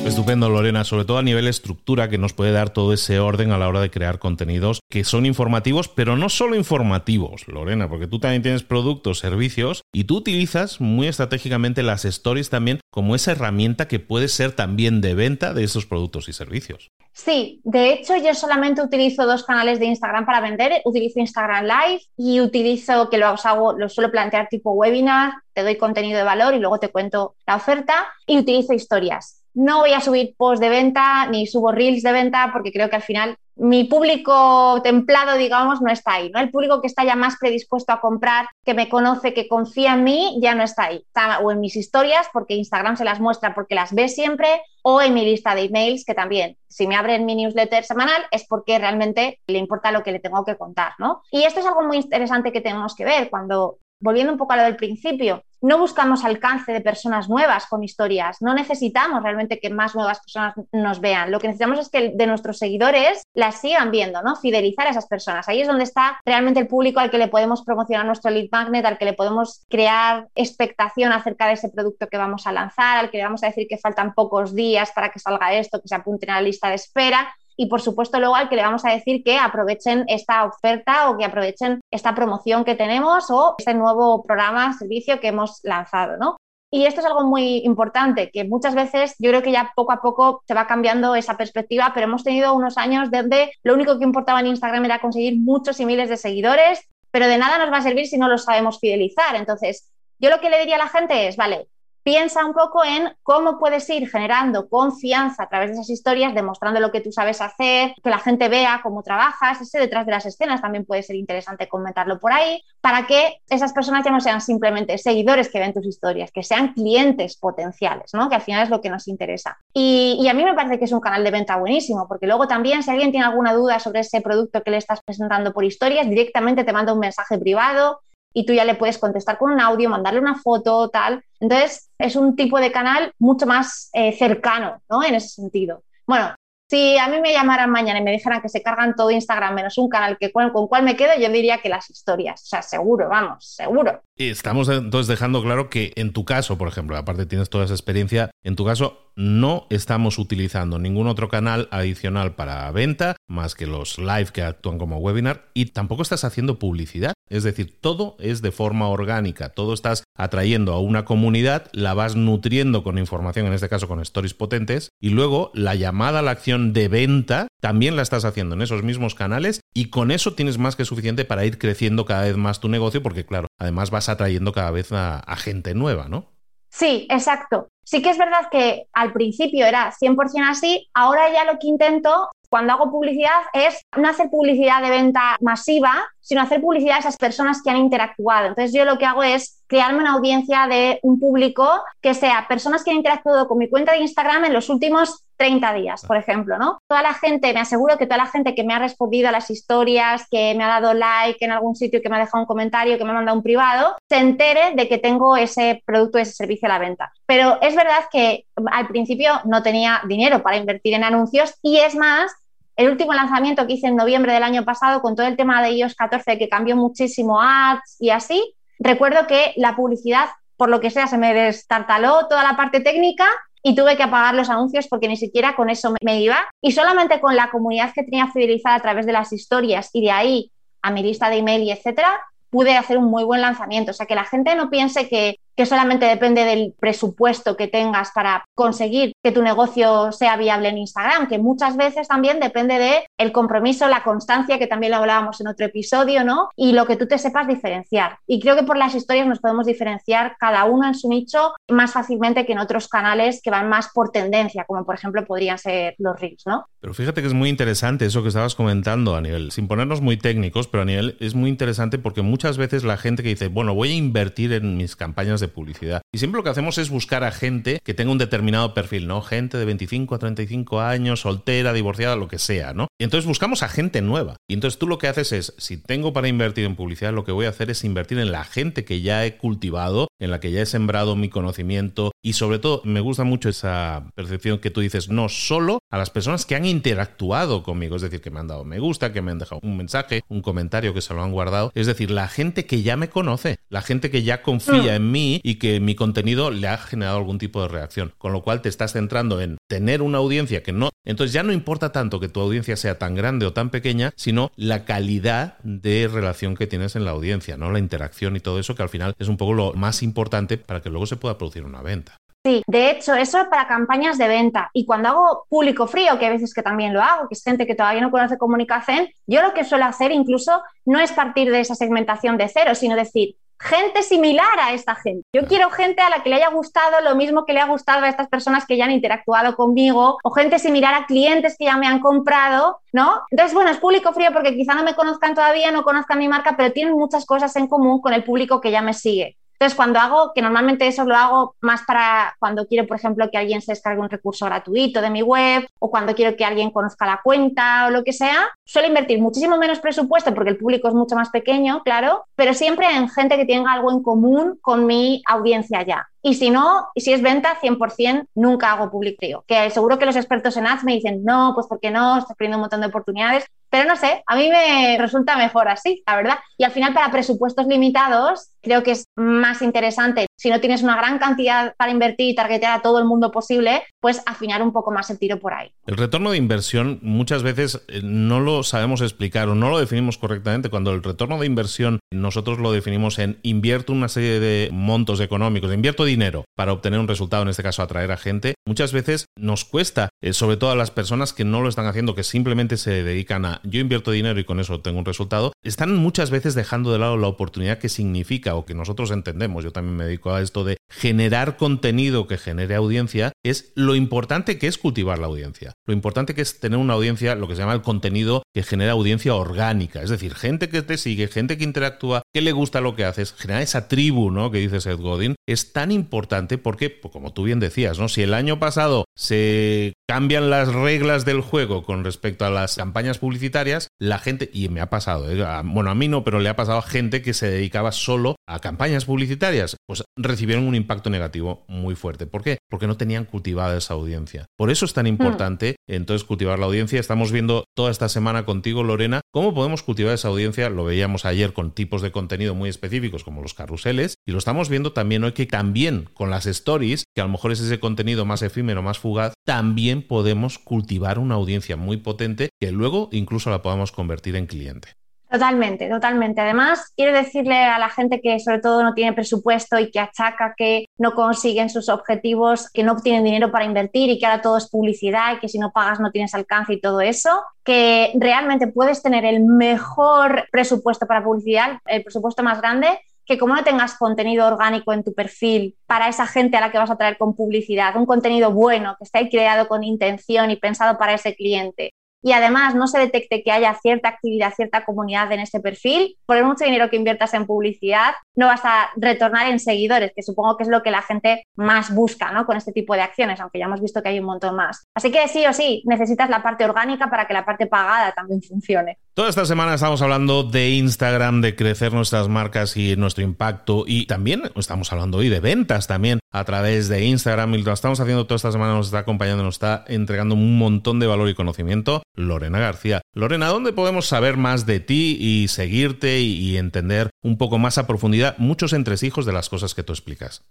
Estupendo, 0.06 0.48
Lorena, 0.48 0.84
sobre 0.84 1.04
todo 1.04 1.18
a 1.18 1.22
nivel 1.22 1.46
estructura 1.46 2.08
que 2.08 2.18
nos 2.18 2.32
puede 2.32 2.52
dar 2.52 2.70
todo 2.70 2.92
ese 2.92 3.20
orden 3.20 3.52
a 3.52 3.58
la 3.58 3.68
hora 3.68 3.80
de 3.80 3.90
crear 3.90 4.18
contenidos 4.18 4.80
que 4.90 5.04
son 5.04 5.26
informativos, 5.26 5.88
pero 5.88 6.16
no 6.16 6.28
solo 6.28 6.56
informativos, 6.56 7.46
Lorena, 7.46 7.88
porque 7.88 8.06
tú 8.06 8.18
también 8.18 8.42
tienes 8.42 8.62
productos, 8.62 9.18
servicios 9.18 9.82
y 9.92 10.04
tú 10.04 10.16
utilizas 10.16 10.80
muy 10.80 11.06
estratégicamente 11.06 11.82
las 11.82 12.04
stories 12.04 12.50
también 12.50 12.80
como 12.90 13.14
esa 13.14 13.32
herramienta 13.32 13.88
que 13.88 14.00
puede 14.00 14.28
ser 14.28 14.52
también 14.52 15.00
de 15.00 15.14
venta 15.14 15.54
de 15.54 15.64
esos 15.64 15.86
productos 15.86 16.28
y 16.28 16.32
servicios. 16.32 16.90
Sí, 17.12 17.60
de 17.64 17.92
hecho 17.92 18.16
yo 18.16 18.34
solamente 18.34 18.82
utilizo 18.82 19.26
dos 19.26 19.44
canales 19.44 19.78
de 19.78 19.86
Instagram 19.86 20.24
para 20.24 20.40
vender, 20.40 20.80
utilizo 20.84 21.20
Instagram 21.20 21.64
Live 21.64 22.02
y 22.16 22.40
utilizo 22.40 23.10
que 23.10 23.18
lo 23.18 23.26
hago, 23.26 23.74
lo 23.74 23.88
suelo 23.88 24.10
plantear 24.10 24.48
tipo 24.48 24.72
webinar, 24.72 25.34
te 25.52 25.62
doy 25.62 25.76
contenido 25.76 26.18
de 26.18 26.24
valor 26.24 26.54
y 26.54 26.58
luego 26.58 26.78
te 26.78 26.88
cuento 26.88 27.34
la 27.46 27.56
oferta 27.56 28.06
y 28.26 28.38
utilizo 28.38 28.72
historias. 28.72 29.39
No 29.54 29.80
voy 29.80 29.92
a 29.92 30.00
subir 30.00 30.34
posts 30.36 30.60
de 30.60 30.68
venta 30.68 31.26
ni 31.26 31.46
subo 31.46 31.72
reels 31.72 32.02
de 32.02 32.12
venta 32.12 32.50
porque 32.52 32.72
creo 32.72 32.88
que 32.88 32.96
al 32.96 33.02
final 33.02 33.36
mi 33.56 33.84
público 33.84 34.80
templado, 34.82 35.36
digamos, 35.36 35.82
no 35.82 35.90
está 35.92 36.14
ahí, 36.14 36.30
¿no? 36.30 36.40
El 36.40 36.50
público 36.50 36.80
que 36.80 36.86
está 36.86 37.04
ya 37.04 37.14
más 37.14 37.36
predispuesto 37.38 37.92
a 37.92 38.00
comprar, 38.00 38.48
que 38.64 38.72
me 38.72 38.88
conoce, 38.88 39.34
que 39.34 39.48
confía 39.48 39.94
en 39.94 40.04
mí, 40.04 40.38
ya 40.40 40.54
no 40.54 40.62
está 40.62 40.84
ahí. 40.84 41.04
O 41.42 41.50
en 41.52 41.60
mis 41.60 41.76
historias, 41.76 42.26
porque 42.32 42.54
Instagram 42.54 42.96
se 42.96 43.04
las 43.04 43.20
muestra 43.20 43.54
porque 43.54 43.74
las 43.74 43.94
ve 43.94 44.08
siempre, 44.08 44.62
o 44.82 45.02
en 45.02 45.12
mi 45.12 45.26
lista 45.26 45.54
de 45.54 45.64
emails, 45.64 46.06
que 46.06 46.14
también, 46.14 46.56
si 46.68 46.86
me 46.86 46.96
abren 46.96 47.26
mi 47.26 47.34
newsletter 47.34 47.84
semanal, 47.84 48.22
es 48.30 48.46
porque 48.46 48.78
realmente 48.78 49.40
le 49.46 49.58
importa 49.58 49.92
lo 49.92 50.02
que 50.02 50.12
le 50.12 50.20
tengo 50.20 50.42
que 50.42 50.56
contar, 50.56 50.94
¿no? 50.98 51.20
Y 51.30 51.42
esto 51.42 51.60
es 51.60 51.66
algo 51.66 51.82
muy 51.82 51.98
interesante 51.98 52.52
que 52.52 52.62
tenemos 52.62 52.94
que 52.94 53.04
ver 53.04 53.28
cuando 53.28 53.76
volviendo 54.00 54.32
un 54.32 54.38
poco 54.38 54.54
a 54.54 54.56
lo 54.56 54.62
del 54.62 54.76
principio, 54.76 55.42
no 55.60 55.78
buscamos 55.78 56.24
alcance 56.24 56.72
de 56.72 56.80
personas 56.80 57.28
nuevas 57.28 57.66
con 57.66 57.82
historias, 57.84 58.38
no 58.40 58.54
necesitamos 58.54 59.22
realmente 59.22 59.60
que 59.60 59.70
más 59.70 59.94
nuevas 59.94 60.20
personas 60.20 60.54
nos 60.72 61.00
vean, 61.00 61.30
lo 61.30 61.38
que 61.38 61.48
necesitamos 61.48 61.78
es 61.78 61.88
que 61.88 62.12
de 62.14 62.26
nuestros 62.26 62.58
seguidores 62.58 63.22
las 63.34 63.60
sigan 63.60 63.90
viendo, 63.90 64.22
¿no? 64.22 64.36
Fidelizar 64.36 64.86
a 64.86 64.90
esas 64.90 65.06
personas. 65.06 65.48
Ahí 65.48 65.60
es 65.60 65.68
donde 65.68 65.84
está 65.84 66.20
realmente 66.24 66.60
el 66.60 66.66
público 66.66 67.00
al 67.00 67.10
que 67.10 67.18
le 67.18 67.28
podemos 67.28 67.62
promocionar 67.62 68.06
nuestro 68.06 68.30
lead 68.30 68.48
magnet, 68.50 68.84
al 68.84 68.98
que 68.98 69.04
le 69.04 69.12
podemos 69.12 69.64
crear 69.68 70.28
expectación 70.34 71.12
acerca 71.12 71.46
de 71.46 71.54
ese 71.54 71.68
producto 71.68 72.08
que 72.08 72.16
vamos 72.16 72.46
a 72.46 72.52
lanzar, 72.52 72.98
al 72.98 73.10
que 73.10 73.18
le 73.18 73.24
vamos 73.24 73.42
a 73.42 73.46
decir 73.46 73.66
que 73.68 73.78
faltan 73.78 74.14
pocos 74.14 74.54
días 74.54 74.92
para 74.92 75.10
que 75.10 75.18
salga 75.18 75.52
esto, 75.54 75.80
que 75.80 75.88
se 75.88 75.94
apunten 75.94 76.30
a 76.30 76.36
la 76.36 76.42
lista 76.42 76.68
de 76.68 76.74
espera 76.76 77.34
y 77.60 77.66
por 77.66 77.82
supuesto 77.82 78.18
luego 78.18 78.36
al 78.36 78.48
que 78.48 78.56
le 78.56 78.62
vamos 78.62 78.86
a 78.86 78.90
decir 78.90 79.22
que 79.22 79.36
aprovechen 79.36 80.06
esta 80.08 80.44
oferta 80.44 81.10
o 81.10 81.18
que 81.18 81.26
aprovechen 81.26 81.82
esta 81.90 82.14
promoción 82.14 82.64
que 82.64 82.74
tenemos 82.74 83.26
o 83.30 83.54
este 83.58 83.74
nuevo 83.74 84.22
programa, 84.22 84.72
servicio 84.72 85.20
que 85.20 85.28
hemos 85.28 85.60
lanzado, 85.62 86.16
¿no? 86.16 86.38
Y 86.70 86.86
esto 86.86 87.00
es 87.00 87.06
algo 87.06 87.24
muy 87.24 87.58
importante, 87.66 88.30
que 88.30 88.44
muchas 88.44 88.74
veces 88.74 89.14
yo 89.18 89.28
creo 89.28 89.42
que 89.42 89.52
ya 89.52 89.72
poco 89.76 89.92
a 89.92 90.00
poco 90.00 90.42
se 90.48 90.54
va 90.54 90.66
cambiando 90.66 91.14
esa 91.14 91.36
perspectiva, 91.36 91.90
pero 91.92 92.06
hemos 92.06 92.24
tenido 92.24 92.54
unos 92.54 92.78
años 92.78 93.10
donde 93.10 93.52
lo 93.62 93.74
único 93.74 93.98
que 93.98 94.04
importaba 94.04 94.40
en 94.40 94.46
Instagram 94.46 94.86
era 94.86 94.98
conseguir 94.98 95.38
muchos 95.38 95.80
y 95.80 95.84
miles 95.84 96.08
de 96.08 96.16
seguidores, 96.16 96.88
pero 97.10 97.26
de 97.26 97.36
nada 97.36 97.58
nos 97.58 97.70
va 97.70 97.76
a 97.76 97.82
servir 97.82 98.06
si 98.06 98.16
no 98.16 98.26
los 98.26 98.44
sabemos 98.44 98.80
fidelizar. 98.80 99.36
Entonces, 99.36 99.92
yo 100.18 100.30
lo 100.30 100.40
que 100.40 100.48
le 100.48 100.60
diría 100.60 100.76
a 100.76 100.78
la 100.78 100.88
gente 100.88 101.28
es, 101.28 101.36
vale, 101.36 101.68
piensa 102.02 102.44
un 102.44 102.52
poco 102.52 102.84
en 102.84 103.14
cómo 103.22 103.58
puedes 103.58 103.88
ir 103.90 104.08
generando 104.08 104.68
confianza 104.68 105.44
a 105.44 105.48
través 105.48 105.70
de 105.70 105.74
esas 105.74 105.90
historias, 105.90 106.34
demostrando 106.34 106.80
lo 106.80 106.90
que 106.90 107.00
tú 107.00 107.12
sabes 107.12 107.40
hacer, 107.40 107.94
que 108.02 108.10
la 108.10 108.18
gente 108.18 108.48
vea 108.48 108.80
cómo 108.82 109.02
trabajas, 109.02 109.60
ese 109.60 109.78
detrás 109.78 110.06
de 110.06 110.12
las 110.12 110.26
escenas 110.26 110.60
también 110.60 110.84
puede 110.84 111.02
ser 111.02 111.16
interesante 111.16 111.68
comentarlo 111.68 112.18
por 112.18 112.32
ahí, 112.32 112.62
para 112.80 113.06
que 113.06 113.40
esas 113.48 113.72
personas 113.72 114.04
ya 114.04 114.10
no 114.10 114.20
sean 114.20 114.40
simplemente 114.40 114.98
seguidores 114.98 115.48
que 115.48 115.58
ven 115.58 115.72
tus 115.72 115.86
historias, 115.86 116.30
que 116.32 116.42
sean 116.42 116.72
clientes 116.72 117.36
potenciales, 117.36 118.12
¿no? 118.14 118.28
que 118.28 118.36
al 118.36 118.42
final 118.42 118.62
es 118.62 118.70
lo 118.70 118.80
que 118.80 118.90
nos 118.90 119.08
interesa. 119.08 119.58
Y, 119.72 120.18
y 120.20 120.28
a 120.28 120.34
mí 120.34 120.44
me 120.44 120.54
parece 120.54 120.78
que 120.78 120.84
es 120.84 120.92
un 120.92 121.00
canal 121.00 121.24
de 121.24 121.30
venta 121.30 121.56
buenísimo, 121.56 122.06
porque 122.08 122.26
luego 122.26 122.48
también 122.48 122.82
si 122.82 122.90
alguien 122.90 123.10
tiene 123.10 123.26
alguna 123.26 123.52
duda 123.52 123.78
sobre 123.78 124.00
ese 124.00 124.20
producto 124.20 124.62
que 124.62 124.70
le 124.70 124.76
estás 124.76 125.00
presentando 125.02 125.52
por 125.52 125.64
historias, 125.64 126.08
directamente 126.08 126.64
te 126.64 126.72
manda 126.72 126.92
un 126.92 126.98
mensaje 126.98 127.38
privado, 127.38 128.00
y 128.32 128.46
tú 128.46 128.52
ya 128.52 128.64
le 128.64 128.74
puedes 128.74 128.98
contestar 128.98 129.38
con 129.38 129.52
un 129.52 129.60
audio, 129.60 129.88
mandarle 129.88 130.20
una 130.20 130.36
foto, 130.36 130.88
tal. 130.88 131.24
Entonces, 131.40 131.90
es 131.98 132.16
un 132.16 132.36
tipo 132.36 132.58
de 132.58 132.72
canal 132.72 133.12
mucho 133.18 133.46
más 133.46 133.90
eh, 133.92 134.12
cercano, 134.12 134.82
¿no? 134.88 135.02
En 135.02 135.14
ese 135.14 135.28
sentido. 135.28 135.82
Bueno, 136.06 136.34
si 136.70 136.96
a 136.98 137.08
mí 137.08 137.20
me 137.20 137.32
llamaran 137.32 137.68
mañana 137.68 137.98
y 137.98 138.02
me 138.02 138.12
dijeran 138.12 138.40
que 138.40 138.48
se 138.48 138.62
cargan 138.62 138.94
todo 138.94 139.10
Instagram 139.10 139.54
menos 139.56 139.76
un 139.76 139.88
canal 139.88 140.16
que 140.18 140.30
con, 140.30 140.50
cuál 140.68 140.84
me 140.84 140.94
quedo, 140.94 141.10
yo 141.20 141.28
diría 141.28 141.58
que 141.58 141.68
las 141.68 141.90
historias. 141.90 142.42
O 142.42 142.46
sea, 142.46 142.62
seguro, 142.62 143.08
vamos, 143.08 143.44
seguro. 143.56 144.02
Y 144.16 144.30
estamos 144.30 144.68
entonces 144.68 145.08
dejando 145.08 145.42
claro 145.42 145.68
que 145.68 145.92
en 145.96 146.12
tu 146.12 146.24
caso, 146.24 146.56
por 146.58 146.68
ejemplo, 146.68 146.96
aparte 146.96 147.26
tienes 147.26 147.50
toda 147.50 147.64
esa 147.64 147.74
experiencia, 147.74 148.30
en 148.44 148.54
tu 148.54 148.64
caso 148.64 149.10
no 149.16 149.66
estamos 149.70 150.18
utilizando 150.18 150.78
ningún 150.78 151.06
otro 151.06 151.28
canal 151.28 151.68
adicional 151.72 152.34
para 152.36 152.70
venta 152.70 153.16
más 153.26 153.54
que 153.54 153.66
los 153.66 153.98
live 153.98 154.28
que 154.32 154.42
actúan 154.42 154.78
como 154.78 154.98
webinar 154.98 155.46
y 155.52 155.66
tampoco 155.66 156.02
estás 156.02 156.24
haciendo 156.24 156.58
publicidad. 156.58 157.14
Es 157.28 157.44
decir, 157.44 157.78
todo 157.80 158.16
es 158.18 158.42
de 158.42 158.50
forma 158.50 158.88
orgánica, 158.88 159.50
todo 159.50 159.72
estás 159.72 160.04
atrayendo 160.16 160.72
a 160.72 160.80
una 160.80 161.04
comunidad, 161.04 161.68
la 161.72 161.94
vas 161.94 162.16
nutriendo 162.16 162.82
con 162.82 162.98
información, 162.98 163.46
en 163.46 163.52
este 163.52 163.68
caso 163.68 163.88
con 163.88 164.00
stories 164.00 164.34
potentes, 164.34 164.90
y 165.00 165.10
luego 165.10 165.50
la 165.54 165.74
llamada 165.74 166.18
a 166.18 166.22
la 166.22 166.32
acción 166.32 166.59
de 166.60 166.88
venta 166.88 167.48
también 167.60 167.96
la 167.96 168.02
estás 168.02 168.24
haciendo 168.24 168.54
en 168.54 168.62
esos 168.62 168.82
mismos 168.82 169.14
canales 169.14 169.60
y 169.74 169.90
con 169.90 170.10
eso 170.10 170.34
tienes 170.34 170.58
más 170.58 170.76
que 170.76 170.84
suficiente 170.84 171.24
para 171.24 171.44
ir 171.44 171.58
creciendo 171.58 172.04
cada 172.04 172.22
vez 172.22 172.36
más 172.36 172.60
tu 172.60 172.68
negocio 172.68 173.02
porque 173.02 173.26
claro, 173.26 173.48
además 173.58 173.90
vas 173.90 174.08
atrayendo 174.08 174.52
cada 174.52 174.70
vez 174.70 174.92
a, 174.92 175.18
a 175.18 175.36
gente 175.36 175.74
nueva, 175.74 176.08
¿no? 176.08 176.26
Sí, 176.70 177.06
exacto. 177.10 177.68
Sí 177.84 178.02
que 178.02 178.10
es 178.10 178.18
verdad 178.18 178.48
que 178.50 178.86
al 178.92 179.12
principio 179.12 179.66
era 179.66 179.92
100% 179.92 180.48
así, 180.48 180.88
ahora 180.94 181.32
ya 181.32 181.44
lo 181.44 181.58
que 181.58 181.66
intento 181.66 182.30
cuando 182.50 182.72
hago 182.72 182.90
publicidad 182.90 183.40
es 183.52 183.80
no 183.96 184.08
hacer 184.08 184.28
publicidad 184.28 184.82
de 184.82 184.90
venta 184.90 185.36
masiva, 185.40 186.04
sino 186.20 186.42
hacer 186.42 186.60
publicidad 186.60 186.96
a 186.96 186.98
esas 186.98 187.16
personas 187.16 187.62
que 187.62 187.70
han 187.70 187.76
interactuado. 187.76 188.48
Entonces 188.48 188.74
yo 188.74 188.84
lo 188.84 188.98
que 188.98 189.06
hago 189.06 189.22
es 189.22 189.62
crearme 189.68 190.00
una 190.00 190.14
audiencia 190.14 190.66
de 190.66 190.98
un 191.02 191.20
público 191.20 191.82
que 192.00 192.12
sea 192.12 192.48
personas 192.48 192.82
que 192.82 192.90
han 192.90 192.96
interactuado 192.96 193.46
con 193.46 193.58
mi 193.58 193.70
cuenta 193.70 193.92
de 193.92 194.00
Instagram 194.00 194.44
en 194.44 194.52
los 194.52 194.68
últimos 194.68 195.24
30 195.40 195.72
días, 195.72 196.04
por 196.04 196.18
ejemplo, 196.18 196.58
¿no? 196.58 196.82
Toda 196.86 197.00
la 197.00 197.14
gente, 197.14 197.54
me 197.54 197.60
aseguro 197.60 197.96
que 197.96 198.04
toda 198.04 198.18
la 198.18 198.26
gente 198.26 198.54
que 198.54 198.62
me 198.62 198.74
ha 198.74 198.78
respondido 198.78 199.30
a 199.30 199.32
las 199.32 199.50
historias, 199.50 200.26
que 200.30 200.54
me 200.54 200.64
ha 200.64 200.68
dado 200.68 200.92
like 200.92 201.42
en 201.42 201.50
algún 201.50 201.74
sitio, 201.74 202.02
que 202.02 202.10
me 202.10 202.16
ha 202.16 202.18
dejado 202.18 202.42
un 202.42 202.46
comentario, 202.46 202.98
que 202.98 203.04
me 203.04 203.12
ha 203.12 203.14
mandado 203.14 203.38
un 203.38 203.42
privado, 203.42 203.96
se 204.06 204.18
entere 204.18 204.74
de 204.74 204.86
que 204.86 204.98
tengo 204.98 205.38
ese 205.38 205.82
producto, 205.86 206.18
ese 206.18 206.32
servicio 206.32 206.66
a 206.66 206.72
la 206.72 206.78
venta. 206.78 207.10
Pero 207.24 207.58
es 207.62 207.74
verdad 207.74 208.04
que 208.12 208.44
al 208.70 208.86
principio 208.88 209.40
no 209.46 209.62
tenía 209.62 210.02
dinero 210.06 210.42
para 210.42 210.58
invertir 210.58 210.92
en 210.92 211.04
anuncios 211.04 211.54
y 211.62 211.78
es 211.78 211.96
más, 211.96 212.30
el 212.76 212.90
último 212.90 213.14
lanzamiento 213.14 213.66
que 213.66 213.72
hice 213.72 213.86
en 213.86 213.96
noviembre 213.96 214.34
del 214.34 214.42
año 214.42 214.66
pasado 214.66 215.00
con 215.00 215.16
todo 215.16 215.26
el 215.26 215.38
tema 215.38 215.62
de 215.62 215.70
iOS 215.70 215.94
14 215.94 216.36
que 216.36 216.50
cambió 216.50 216.76
muchísimo 216.76 217.40
ads 217.40 217.96
y 217.98 218.10
así, 218.10 218.54
recuerdo 218.78 219.26
que 219.26 219.54
la 219.56 219.74
publicidad, 219.74 220.26
por 220.58 220.68
lo 220.68 220.80
que 220.80 220.90
sea, 220.90 221.06
se 221.06 221.16
me 221.16 221.32
destartaló 221.32 222.26
toda 222.28 222.42
la 222.42 222.58
parte 222.58 222.80
técnica 222.80 223.24
y 223.62 223.74
tuve 223.74 223.96
que 223.96 224.02
apagar 224.02 224.34
los 224.34 224.48
anuncios 224.48 224.88
porque 224.88 225.08
ni 225.08 225.16
siquiera 225.16 225.54
con 225.54 225.70
eso 225.70 225.94
me 226.02 226.20
iba. 226.20 226.38
Y 226.62 226.72
solamente 226.72 227.20
con 227.20 227.36
la 227.36 227.50
comunidad 227.50 227.92
que 227.94 228.02
tenía 228.02 228.28
fidelizada 228.28 228.76
a 228.76 228.80
través 228.80 229.06
de 229.06 229.12
las 229.12 229.32
historias 229.32 229.90
y 229.92 230.02
de 230.02 230.10
ahí 230.10 230.52
a 230.82 230.90
mi 230.90 231.02
lista 231.02 231.28
de 231.28 231.38
email 231.38 231.62
y 231.62 231.70
etcétera, 231.70 232.20
pude 232.48 232.76
hacer 232.76 232.98
un 232.98 233.04
muy 233.04 233.24
buen 233.24 233.40
lanzamiento. 233.40 233.90
O 233.90 233.94
sea, 233.94 234.06
que 234.06 234.14
la 234.14 234.24
gente 234.24 234.54
no 234.54 234.70
piense 234.70 235.08
que 235.08 235.36
que 235.56 235.66
solamente 235.66 236.06
depende 236.06 236.44
del 236.44 236.74
presupuesto 236.78 237.56
que 237.56 237.68
tengas 237.68 238.10
para 238.14 238.44
conseguir 238.54 239.12
que 239.22 239.32
tu 239.32 239.42
negocio 239.42 240.12
sea 240.12 240.36
viable 240.36 240.68
en 240.68 240.78
Instagram, 240.78 241.28
que 241.28 241.38
muchas 241.38 241.76
veces 241.76 242.08
también 242.08 242.40
depende 242.40 242.78
de 242.78 243.06
el 243.18 243.32
compromiso, 243.32 243.88
la 243.88 244.02
constancia, 244.02 244.58
que 244.58 244.66
también 244.66 244.92
lo 244.92 244.98
hablábamos 244.98 245.40
en 245.40 245.48
otro 245.48 245.66
episodio, 245.66 246.24
¿no? 246.24 246.48
Y 246.56 246.72
lo 246.72 246.86
que 246.86 246.96
tú 246.96 247.06
te 247.06 247.18
sepas 247.18 247.46
diferenciar. 247.46 248.18
Y 248.26 248.40
creo 248.40 248.56
que 248.56 248.62
por 248.62 248.76
las 248.76 248.94
historias 248.94 249.26
nos 249.26 249.40
podemos 249.40 249.66
diferenciar 249.66 250.36
cada 250.38 250.64
uno 250.64 250.86
en 250.86 250.94
su 250.94 251.08
nicho 251.08 251.52
más 251.68 251.92
fácilmente 251.92 252.46
que 252.46 252.52
en 252.52 252.58
otros 252.58 252.88
canales 252.88 253.40
que 253.42 253.50
van 253.50 253.68
más 253.68 253.90
por 253.92 254.10
tendencia, 254.10 254.64
como 254.66 254.84
por 254.84 254.94
ejemplo 254.94 255.24
podrían 255.24 255.58
ser 255.58 255.94
los 255.98 256.18
reels, 256.18 256.42
¿no? 256.46 256.66
Pero 256.80 256.94
fíjate 256.94 257.20
que 257.20 257.26
es 257.26 257.34
muy 257.34 257.48
interesante 257.48 258.06
eso 258.06 258.22
que 258.22 258.28
estabas 258.28 258.54
comentando 258.54 259.14
a 259.16 259.20
nivel, 259.20 259.50
sin 259.52 259.68
ponernos 259.68 260.00
muy 260.00 260.16
técnicos, 260.16 260.66
pero 260.68 260.82
a 260.82 260.86
nivel 260.86 261.16
es 261.20 261.34
muy 261.34 261.50
interesante 261.50 261.98
porque 261.98 262.22
muchas 262.22 262.56
veces 262.56 262.84
la 262.84 262.96
gente 262.96 263.22
que 263.22 263.30
dice, 263.30 263.48
bueno, 263.48 263.74
voy 263.74 263.90
a 263.90 263.94
invertir 263.94 264.52
en 264.52 264.76
mis 264.76 264.96
campañas 264.96 265.39
de 265.40 265.48
publicidad. 265.48 266.02
Y 266.12 266.18
siempre 266.18 266.38
lo 266.38 266.42
que 266.42 266.50
hacemos 266.50 266.76
es 266.78 266.90
buscar 266.90 267.22
a 267.22 267.30
gente 267.30 267.78
que 267.84 267.94
tenga 267.94 268.10
un 268.10 268.18
determinado 268.18 268.74
perfil, 268.74 269.06
¿no? 269.06 269.22
Gente 269.22 269.58
de 269.58 269.64
25 269.64 270.16
a 270.16 270.18
35 270.18 270.80
años, 270.80 271.20
soltera, 271.20 271.72
divorciada, 271.72 272.16
lo 272.16 272.26
que 272.26 272.40
sea, 272.40 272.74
¿no? 272.74 272.88
Y 272.98 273.04
entonces 273.04 273.28
buscamos 273.28 273.62
a 273.62 273.68
gente 273.68 274.02
nueva. 274.02 274.34
Y 274.48 274.54
entonces 274.54 274.76
tú 274.80 274.88
lo 274.88 274.98
que 274.98 275.06
haces 275.06 275.30
es, 275.30 275.54
si 275.58 275.76
tengo 275.76 276.12
para 276.12 276.26
invertir 276.26 276.64
en 276.64 276.74
publicidad, 276.74 277.12
lo 277.12 277.24
que 277.24 277.30
voy 277.30 277.46
a 277.46 277.50
hacer 277.50 277.70
es 277.70 277.84
invertir 277.84 278.18
en 278.18 278.32
la 278.32 278.42
gente 278.42 278.84
que 278.84 279.02
ya 279.02 279.24
he 279.24 279.36
cultivado, 279.36 280.08
en 280.18 280.32
la 280.32 280.40
que 280.40 280.50
ya 280.50 280.62
he 280.62 280.66
sembrado 280.66 281.14
mi 281.14 281.28
conocimiento 281.28 282.10
y 282.22 282.32
sobre 282.32 282.58
todo 282.58 282.82
me 282.84 283.00
gusta 283.00 283.22
mucho 283.22 283.48
esa 283.48 284.10
percepción 284.16 284.58
que 284.58 284.70
tú 284.70 284.80
dices, 284.80 285.10
no 285.10 285.28
solo 285.28 285.78
a 285.90 285.96
las 285.96 286.10
personas 286.10 286.44
que 286.44 286.56
han 286.56 286.66
interactuado 286.66 287.62
conmigo, 287.62 287.94
es 287.94 288.02
decir, 288.02 288.20
que 288.20 288.30
me 288.30 288.40
han 288.40 288.48
dado 288.48 288.64
me 288.64 288.80
gusta, 288.80 289.12
que 289.12 289.22
me 289.22 289.30
han 289.30 289.38
dejado 289.38 289.60
un 289.62 289.76
mensaje, 289.76 290.22
un 290.28 290.42
comentario, 290.42 290.92
que 290.92 291.02
se 291.02 291.14
lo 291.14 291.22
han 291.22 291.30
guardado, 291.30 291.70
es 291.74 291.86
decir, 291.86 292.10
la 292.10 292.26
gente 292.26 292.66
que 292.66 292.82
ya 292.82 292.96
me 292.96 293.08
conoce, 293.08 293.58
la 293.68 293.80
gente 293.80 294.10
que 294.10 294.24
ya 294.24 294.42
confía 294.42 294.92
mm. 294.92 294.96
en 294.96 295.10
mí 295.10 295.40
y 295.44 295.54
que 295.54 295.78
mi 295.78 295.94
contenido 296.00 296.50
le 296.50 296.66
ha 296.66 296.78
generado 296.78 297.18
algún 297.18 297.36
tipo 297.36 297.60
de 297.60 297.68
reacción. 297.68 298.14
Con 298.16 298.32
lo 298.32 298.42
cual 298.42 298.62
te 298.62 298.70
estás 298.70 298.94
centrando 298.94 299.38
en 299.42 299.58
tener 299.68 300.00
una 300.00 300.16
audiencia 300.16 300.62
que 300.62 300.72
no... 300.72 300.88
Entonces 301.04 301.34
ya 301.34 301.42
no 301.42 301.52
importa 301.52 301.92
tanto 301.92 302.20
que 302.20 302.30
tu 302.30 302.40
audiencia 302.40 302.74
sea 302.78 302.98
tan 302.98 303.14
grande 303.14 303.44
o 303.44 303.52
tan 303.52 303.68
pequeña, 303.68 304.14
sino 304.16 304.50
la 304.56 304.86
calidad 304.86 305.58
de 305.62 306.08
relación 306.10 306.56
que 306.56 306.66
tienes 306.66 306.96
en 306.96 307.04
la 307.04 307.10
audiencia, 307.10 307.58
¿no? 307.58 307.70
La 307.70 307.78
interacción 307.78 308.34
y 308.34 308.40
todo 308.40 308.58
eso 308.58 308.74
que 308.74 308.82
al 308.82 308.88
final 308.88 309.14
es 309.18 309.28
un 309.28 309.36
poco 309.36 309.52
lo 309.52 309.74
más 309.74 310.02
importante 310.02 310.56
para 310.56 310.80
que 310.80 310.88
luego 310.88 311.04
se 311.04 311.16
pueda 311.16 311.36
producir 311.36 311.64
una 311.64 311.82
venta. 311.82 312.16
Sí, 312.42 312.62
de 312.66 312.90
hecho, 312.90 313.14
eso 313.14 313.38
es 313.38 313.48
para 313.48 313.68
campañas 313.68 314.16
de 314.16 314.26
venta. 314.26 314.70
Y 314.72 314.86
cuando 314.86 315.10
hago 315.10 315.46
público 315.50 315.86
frío, 315.86 316.18
que 316.18 316.24
a 316.24 316.30
veces 316.30 316.54
que 316.54 316.62
también 316.62 316.94
lo 316.94 317.02
hago, 317.02 317.28
que 317.28 317.34
es 317.34 317.44
gente 317.44 317.66
que 317.66 317.74
todavía 317.74 318.00
no 318.00 318.10
conoce 318.10 318.38
comunicación, 318.38 319.08
yo 319.26 319.42
lo 319.42 319.52
que 319.52 319.64
suelo 319.64 319.84
hacer 319.84 320.10
incluso 320.10 320.62
no 320.86 321.00
es 321.00 321.12
partir 321.12 321.50
de 321.50 321.60
esa 321.60 321.74
segmentación 321.74 322.38
de 322.38 322.48
cero, 322.48 322.74
sino 322.74 322.96
decir, 322.96 323.36
gente 323.60 324.02
similar 324.02 324.58
a 324.58 324.72
esta 324.72 324.94
gente. 324.94 325.26
Yo 325.34 325.46
quiero 325.46 325.70
gente 325.70 326.00
a 326.00 326.08
la 326.08 326.22
que 326.22 326.30
le 326.30 326.36
haya 326.36 326.48
gustado 326.48 327.00
lo 327.02 327.14
mismo 327.14 327.44
que 327.44 327.52
le 327.52 327.60
ha 327.60 327.66
gustado 327.66 328.04
a 328.04 328.08
estas 328.08 328.28
personas 328.28 328.64
que 328.66 328.76
ya 328.76 328.86
han 328.86 328.90
interactuado 328.90 329.54
conmigo 329.54 330.18
o 330.24 330.30
gente 330.30 330.58
similar 330.58 330.94
a 330.94 331.06
clientes 331.06 331.56
que 331.58 331.66
ya 331.66 331.76
me 331.76 331.86
han 331.86 332.00
comprado, 332.00 332.80
¿no? 332.92 333.22
Entonces, 333.30 333.54
bueno, 333.54 333.70
es 333.70 333.78
público 333.78 334.12
frío 334.12 334.30
porque 334.32 334.54
quizá 334.54 334.74
no 334.74 334.82
me 334.82 334.94
conozcan 334.94 335.34
todavía, 335.34 335.70
no 335.70 335.84
conozcan 335.84 336.18
mi 336.18 336.28
marca, 336.28 336.56
pero 336.56 336.72
tienen 336.72 336.94
muchas 336.94 337.26
cosas 337.26 337.54
en 337.56 337.66
común 337.66 338.00
con 338.00 338.14
el 338.14 338.24
público 338.24 338.60
que 338.60 338.70
ya 338.70 338.80
me 338.80 338.94
sigue. 338.94 339.36
Entonces, 339.60 339.76
cuando 339.76 339.98
hago, 339.98 340.32
que 340.34 340.40
normalmente 340.40 340.86
eso 340.86 341.04
lo 341.04 341.14
hago 341.14 341.54
más 341.60 341.82
para 341.82 342.34
cuando 342.38 342.66
quiero, 342.66 342.86
por 342.86 342.96
ejemplo, 342.96 343.28
que 343.30 343.36
alguien 343.36 343.60
se 343.60 343.72
descargue 343.72 344.00
un 344.00 344.08
recurso 344.08 344.46
gratuito 344.46 345.02
de 345.02 345.10
mi 345.10 345.20
web 345.20 345.68
o 345.78 345.90
cuando 345.90 346.14
quiero 346.14 346.34
que 346.34 346.46
alguien 346.46 346.70
conozca 346.70 347.04
la 347.04 347.20
cuenta 347.22 347.86
o 347.86 347.90
lo 347.90 348.02
que 348.02 348.14
sea, 348.14 348.48
suelo 348.64 348.88
invertir 348.88 349.20
muchísimo 349.20 349.58
menos 349.58 349.80
presupuesto 349.80 350.34
porque 350.34 350.48
el 350.48 350.56
público 350.56 350.88
es 350.88 350.94
mucho 350.94 351.14
más 351.14 351.28
pequeño, 351.28 351.82
claro, 351.82 352.24
pero 352.36 352.54
siempre 352.54 352.86
en 352.90 353.10
gente 353.10 353.36
que 353.36 353.44
tenga 353.44 353.74
algo 353.74 353.92
en 353.92 354.02
común 354.02 354.58
con 354.62 354.86
mi 354.86 355.22
audiencia 355.26 355.82
ya. 355.82 356.08
Y 356.22 356.34
si 356.34 356.50
no, 356.50 356.88
si 356.96 357.12
es 357.12 357.22
venta, 357.22 357.58
100% 357.60 358.26
nunca 358.34 358.72
hago 358.72 358.90
publicidad. 358.90 359.40
Que 359.46 359.70
seguro 359.70 359.98
que 359.98 360.06
los 360.06 360.16
expertos 360.16 360.56
en 360.56 360.66
ads 360.66 360.84
me 360.84 360.92
dicen, 360.92 361.24
no, 361.24 361.52
pues 361.54 361.66
porque 361.66 361.90
no, 361.90 362.18
estás 362.18 362.36
perdiendo 362.36 362.58
un 362.58 362.62
montón 362.62 362.80
de 362.80 362.88
oportunidades. 362.88 363.46
Pero 363.70 363.88
no 363.88 363.96
sé, 363.96 364.22
a 364.26 364.36
mí 364.36 364.48
me 364.48 364.98
resulta 364.98 365.36
mejor 365.36 365.68
así, 365.68 366.02
la 366.06 366.16
verdad. 366.16 366.38
Y 366.58 366.64
al 366.64 366.72
final, 366.72 366.92
para 366.92 367.10
presupuestos 367.10 367.66
limitados, 367.66 368.50
creo 368.60 368.82
que 368.82 368.92
es 368.92 369.04
más 369.16 369.62
interesante. 369.62 370.26
Si 370.38 370.50
no 370.50 370.60
tienes 370.60 370.82
una 370.82 370.96
gran 370.96 371.18
cantidad 371.18 371.74
para 371.76 371.90
invertir 371.90 372.28
y 372.28 372.34
targetear 372.34 372.78
a 372.78 372.82
todo 372.82 372.98
el 372.98 373.04
mundo 373.04 373.30
posible, 373.30 373.82
pues 374.00 374.22
afinar 374.26 374.62
un 374.62 374.72
poco 374.72 374.90
más 374.90 375.10
el 375.10 375.18
tiro 375.18 375.38
por 375.38 375.52
ahí. 375.52 375.70
El 375.86 375.96
retorno 375.96 376.30
de 376.30 376.38
inversión 376.38 376.98
muchas 377.02 377.42
veces 377.42 377.82
eh, 377.88 378.00
no 378.02 378.40
lo 378.40 378.62
sabemos 378.62 379.00
explicar 379.00 379.48
o 379.48 379.54
no 379.54 379.70
lo 379.70 379.78
definimos 379.78 380.18
correctamente. 380.18 380.70
Cuando 380.70 380.92
el 380.92 381.02
retorno 381.02 381.38
de 381.38 381.46
inversión 381.46 382.00
nosotros 382.12 382.58
lo 382.58 382.72
definimos 382.72 383.18
en 383.18 383.38
invierto 383.42 383.92
una 383.92 384.08
serie 384.08 384.40
de 384.40 384.70
montos 384.72 385.20
económicos, 385.20 385.72
invierto 385.72 386.04
dinero 386.04 386.44
para 386.56 386.72
obtener 386.72 387.00
un 387.00 387.08
resultado, 387.08 387.42
en 387.42 387.48
este 387.48 387.62
caso 387.62 387.82
atraer 387.82 388.12
a 388.12 388.16
gente, 388.16 388.54
muchas 388.66 388.92
veces 388.92 389.26
nos 389.36 389.64
cuesta, 389.64 390.08
eh, 390.22 390.32
sobre 390.32 390.56
todo 390.56 390.70
a 390.70 390.76
las 390.76 390.90
personas 390.90 391.32
que 391.32 391.44
no 391.44 391.60
lo 391.60 391.68
están 391.68 391.86
haciendo, 391.86 392.14
que 392.14 392.22
simplemente 392.22 392.76
se 392.76 393.02
dedican 393.02 393.44
a 393.44 393.60
yo 393.64 393.80
invierto 393.80 394.10
dinero 394.10 394.38
y 394.40 394.44
con 394.44 394.60
eso 394.60 394.74
obtengo 394.74 394.98
un 394.98 395.04
resultado, 395.04 395.52
están 395.62 395.96
muchas 395.96 396.30
veces 396.30 396.54
dejando 396.54 396.92
de 396.92 396.98
lado 396.98 397.16
la 397.16 397.26
oportunidad 397.26 397.78
que 397.78 397.88
significa 397.88 398.49
o 398.54 398.64
que 398.64 398.74
nosotros 398.74 399.10
entendemos, 399.10 399.64
yo 399.64 399.72
también 399.72 399.96
me 399.96 400.04
dedico 400.04 400.32
a 400.32 400.40
esto 400.40 400.64
de 400.64 400.76
generar 400.90 401.56
contenido 401.56 402.26
que 402.26 402.38
genere 402.38 402.74
audiencia, 402.74 403.32
es 403.44 403.72
lo 403.74 403.94
importante 403.94 404.58
que 404.58 404.66
es 404.66 404.78
cultivar 404.78 405.18
la 405.18 405.26
audiencia. 405.26 405.72
Lo 405.86 405.94
importante 405.94 406.34
que 406.34 406.42
es 406.42 406.60
tener 406.60 406.78
una 406.78 406.94
audiencia, 406.94 407.34
lo 407.34 407.48
que 407.48 407.54
se 407.54 407.62
llama 407.62 407.74
el 407.74 407.82
contenido 407.82 408.42
que 408.54 408.62
genera 408.62 408.92
audiencia 408.92 409.34
orgánica, 409.34 410.02
es 410.02 410.10
decir, 410.10 410.34
gente 410.34 410.68
que 410.68 410.82
te 410.82 410.98
sigue, 410.98 411.28
gente 411.28 411.56
que 411.56 411.64
interactúa, 411.64 412.22
que 412.32 412.40
le 412.40 412.52
gusta 412.52 412.80
lo 412.80 412.96
que 412.96 413.04
haces, 413.04 413.32
generar 413.32 413.62
esa 413.62 413.88
tribu, 413.88 414.30
¿no? 414.30 414.50
Que 414.50 414.58
dice 414.58 414.80
Seth 414.80 415.00
Godin, 415.00 415.36
es 415.46 415.72
tan 415.72 415.92
importante 415.92 416.58
porque, 416.58 416.90
pues, 416.90 417.12
como 417.12 417.32
tú 417.32 417.44
bien 417.44 417.60
decías, 417.60 417.98
¿no? 417.98 418.08
Si 418.08 418.22
el 418.22 418.34
año 418.34 418.58
pasado 418.58 419.04
se 419.20 419.92
cambian 420.08 420.48
las 420.48 420.72
reglas 420.72 421.26
del 421.26 421.42
juego 421.42 421.82
con 421.82 422.04
respecto 422.04 422.46
a 422.46 422.50
las 422.50 422.76
campañas 422.76 423.18
publicitarias, 423.18 423.88
la 424.00 424.18
gente, 424.18 424.50
y 424.52 424.70
me 424.70 424.80
ha 424.80 424.88
pasado, 424.88 425.30
¿eh? 425.30 425.44
bueno, 425.64 425.90
a 425.90 425.94
mí 425.94 426.08
no, 426.08 426.24
pero 426.24 426.40
le 426.40 426.48
ha 426.48 426.56
pasado 426.56 426.78
a 426.78 426.82
gente 426.82 427.20
que 427.20 427.34
se 427.34 427.50
dedicaba 427.50 427.92
solo 427.92 428.36
a 428.48 428.60
campañas 428.60 429.04
publicitarias, 429.04 429.76
pues 429.86 430.02
recibieron 430.16 430.66
un 430.66 430.74
impacto 430.74 431.10
negativo 431.10 431.64
muy 431.68 431.94
fuerte. 431.94 432.26
¿Por 432.26 432.42
qué? 432.42 432.58
Porque 432.70 432.86
no 432.86 432.96
tenían 432.96 433.26
cultivada 433.26 433.76
esa 433.76 433.94
audiencia. 433.94 434.46
Por 434.56 434.70
eso 434.70 434.86
es 434.86 434.94
tan 434.94 435.06
importante 435.06 435.76
entonces 435.86 436.26
cultivar 436.26 436.58
la 436.58 436.66
audiencia. 436.66 436.98
Estamos 436.98 437.30
viendo 437.30 437.64
toda 437.76 437.90
esta 437.90 438.08
semana 438.08 438.44
contigo, 438.44 438.82
Lorena, 438.82 439.20
cómo 439.32 439.54
podemos 439.54 439.82
cultivar 439.82 440.14
esa 440.14 440.28
audiencia. 440.28 440.70
Lo 440.70 440.84
veíamos 440.84 441.24
ayer 441.26 441.52
con 441.52 441.72
tipos 441.72 442.00
de 442.02 442.10
contenido 442.10 442.54
muy 442.54 442.70
específicos 442.70 443.22
como 443.22 443.42
los 443.42 443.54
carruseles 443.54 444.14
y 444.26 444.32
lo 444.32 444.38
estamos 444.38 444.70
viendo 444.70 444.92
también 444.92 445.24
hoy 445.24 445.32
que 445.32 445.46
también 445.46 446.08
con 446.14 446.30
las 446.30 446.46
stories, 446.46 447.04
que 447.14 447.20
a 447.20 447.24
lo 447.24 447.30
mejor 447.30 447.52
es 447.52 447.60
ese 447.60 447.78
contenido 447.78 448.24
más 448.24 448.42
efímero, 448.42 448.82
más 448.82 448.98
fugaz, 448.98 449.09
también 449.44 450.06
podemos 450.06 450.58
cultivar 450.58 451.18
una 451.18 451.34
audiencia 451.34 451.76
muy 451.76 451.96
potente 451.98 452.50
que 452.60 452.72
luego 452.72 453.08
incluso 453.12 453.50
la 453.50 453.62
podamos 453.62 453.92
convertir 453.92 454.36
en 454.36 454.46
cliente. 454.46 454.88
Totalmente, 455.30 455.88
totalmente. 455.88 456.40
Además, 456.40 456.92
quiero 456.96 457.16
decirle 457.16 457.54
a 457.54 457.78
la 457.78 457.88
gente 457.88 458.20
que 458.20 458.40
sobre 458.40 458.58
todo 458.58 458.82
no 458.82 458.94
tiene 458.94 459.12
presupuesto 459.12 459.78
y 459.78 459.92
que 459.92 460.00
achaca 460.00 460.54
que 460.56 460.86
no 460.98 461.14
consiguen 461.14 461.70
sus 461.70 461.88
objetivos, 461.88 462.68
que 462.72 462.82
no 462.82 462.92
obtienen 462.92 463.22
dinero 463.22 463.52
para 463.52 463.64
invertir 463.64 464.10
y 464.10 464.18
que 464.18 464.26
ahora 464.26 464.42
todo 464.42 464.56
es 464.56 464.68
publicidad 464.68 465.36
y 465.36 465.38
que 465.38 465.48
si 465.48 465.60
no 465.60 465.70
pagas 465.70 466.00
no 466.00 466.10
tienes 466.10 466.34
alcance 466.34 466.72
y 466.72 466.80
todo 466.80 467.00
eso, 467.00 467.44
que 467.62 468.10
realmente 468.16 468.66
puedes 468.66 469.04
tener 469.04 469.24
el 469.24 469.44
mejor 469.44 470.48
presupuesto 470.50 471.06
para 471.06 471.22
publicidad, 471.22 471.78
el 471.86 472.02
presupuesto 472.02 472.42
más 472.42 472.60
grande, 472.60 472.88
que 473.30 473.38
como 473.38 473.54
no 473.54 473.62
tengas 473.62 473.94
contenido 473.94 474.44
orgánico 474.44 474.92
en 474.92 475.04
tu 475.04 475.14
perfil 475.14 475.76
para 475.86 476.08
esa 476.08 476.26
gente 476.26 476.56
a 476.56 476.60
la 476.60 476.72
que 476.72 476.78
vas 476.78 476.90
a 476.90 476.96
traer 476.96 477.16
con 477.16 477.36
publicidad, 477.36 477.96
un 477.96 478.04
contenido 478.04 478.50
bueno 478.50 478.96
que 478.98 479.04
esté 479.04 479.28
creado 479.30 479.68
con 479.68 479.84
intención 479.84 480.50
y 480.50 480.56
pensado 480.56 480.98
para 480.98 481.14
ese 481.14 481.36
cliente, 481.36 481.92
y 482.22 482.32
además 482.32 482.74
no 482.74 482.88
se 482.88 482.98
detecte 482.98 483.44
que 483.44 483.52
haya 483.52 483.72
cierta 483.80 484.08
actividad, 484.08 484.52
cierta 484.54 484.84
comunidad 484.84 485.30
en 485.32 485.40
este 485.40 485.60
perfil, 485.60 486.18
por 486.26 486.36
el 486.36 486.44
mucho 486.44 486.64
dinero 486.64 486.90
que 486.90 486.96
inviertas 486.96 487.32
en 487.34 487.46
publicidad, 487.46 488.14
no 488.34 488.46
vas 488.46 488.62
a 488.64 488.90
retornar 488.96 489.48
en 489.48 489.60
seguidores, 489.60 490.12
que 490.14 490.22
supongo 490.22 490.56
que 490.56 490.64
es 490.64 490.68
lo 490.68 490.82
que 490.82 490.90
la 490.90 491.02
gente 491.02 491.46
más 491.54 491.94
busca 491.94 492.32
¿no? 492.32 492.46
con 492.46 492.56
este 492.56 492.72
tipo 492.72 492.94
de 492.94 493.02
acciones, 493.02 493.40
aunque 493.40 493.60
ya 493.60 493.66
hemos 493.66 493.80
visto 493.80 494.02
que 494.02 494.10
hay 494.10 494.18
un 494.18 494.26
montón 494.26 494.56
más. 494.56 494.88
Así 494.94 495.10
que 495.10 495.28
sí 495.28 495.46
o 495.46 495.52
sí, 495.52 495.82
necesitas 495.86 496.28
la 496.28 496.42
parte 496.42 496.64
orgánica 496.64 497.08
para 497.08 497.26
que 497.26 497.32
la 497.32 497.44
parte 497.44 497.66
pagada 497.66 498.12
también 498.12 498.42
funcione. 498.42 498.98
Toda 499.20 499.28
esta 499.28 499.44
semana 499.44 499.74
estamos 499.74 500.00
hablando 500.00 500.44
de 500.44 500.70
Instagram, 500.70 501.42
de 501.42 501.54
crecer 501.54 501.92
nuestras 501.92 502.28
marcas 502.28 502.74
y 502.78 502.96
nuestro 502.96 503.22
impacto 503.22 503.84
y 503.86 504.06
también 504.06 504.44
estamos 504.56 504.90
hablando 504.94 505.18
hoy 505.18 505.28
de 505.28 505.40
ventas 505.40 505.86
también 505.86 506.20
a 506.32 506.42
través 506.44 506.88
de 506.88 507.04
Instagram 507.04 507.52
y 507.52 507.62
lo 507.62 507.70
estamos 507.70 508.00
haciendo 508.00 508.24
toda 508.24 508.36
esta 508.36 508.50
semana, 508.50 508.72
nos 508.72 508.86
está 508.86 509.00
acompañando, 509.00 509.44
nos 509.44 509.56
está 509.56 509.84
entregando 509.88 510.34
un 510.34 510.56
montón 510.56 511.00
de 511.00 511.06
valor 511.06 511.28
y 511.28 511.34
conocimiento. 511.34 512.02
Lorena 512.16 512.60
García. 512.60 513.02
Lorena, 513.14 513.48
¿dónde 513.48 513.74
podemos 513.74 514.06
saber 514.06 514.38
más 514.38 514.64
de 514.64 514.80
ti 514.80 515.18
y 515.20 515.48
seguirte 515.48 516.20
y 516.20 516.56
entender 516.56 517.10
un 517.22 517.36
poco 517.36 517.58
más 517.58 517.76
a 517.76 517.86
profundidad 517.86 518.38
muchos 518.38 518.72
entresijos 518.72 519.26
de 519.26 519.34
las 519.34 519.50
cosas 519.50 519.74
que 519.74 519.82
tú 519.82 519.92
explicas? 519.92 520.44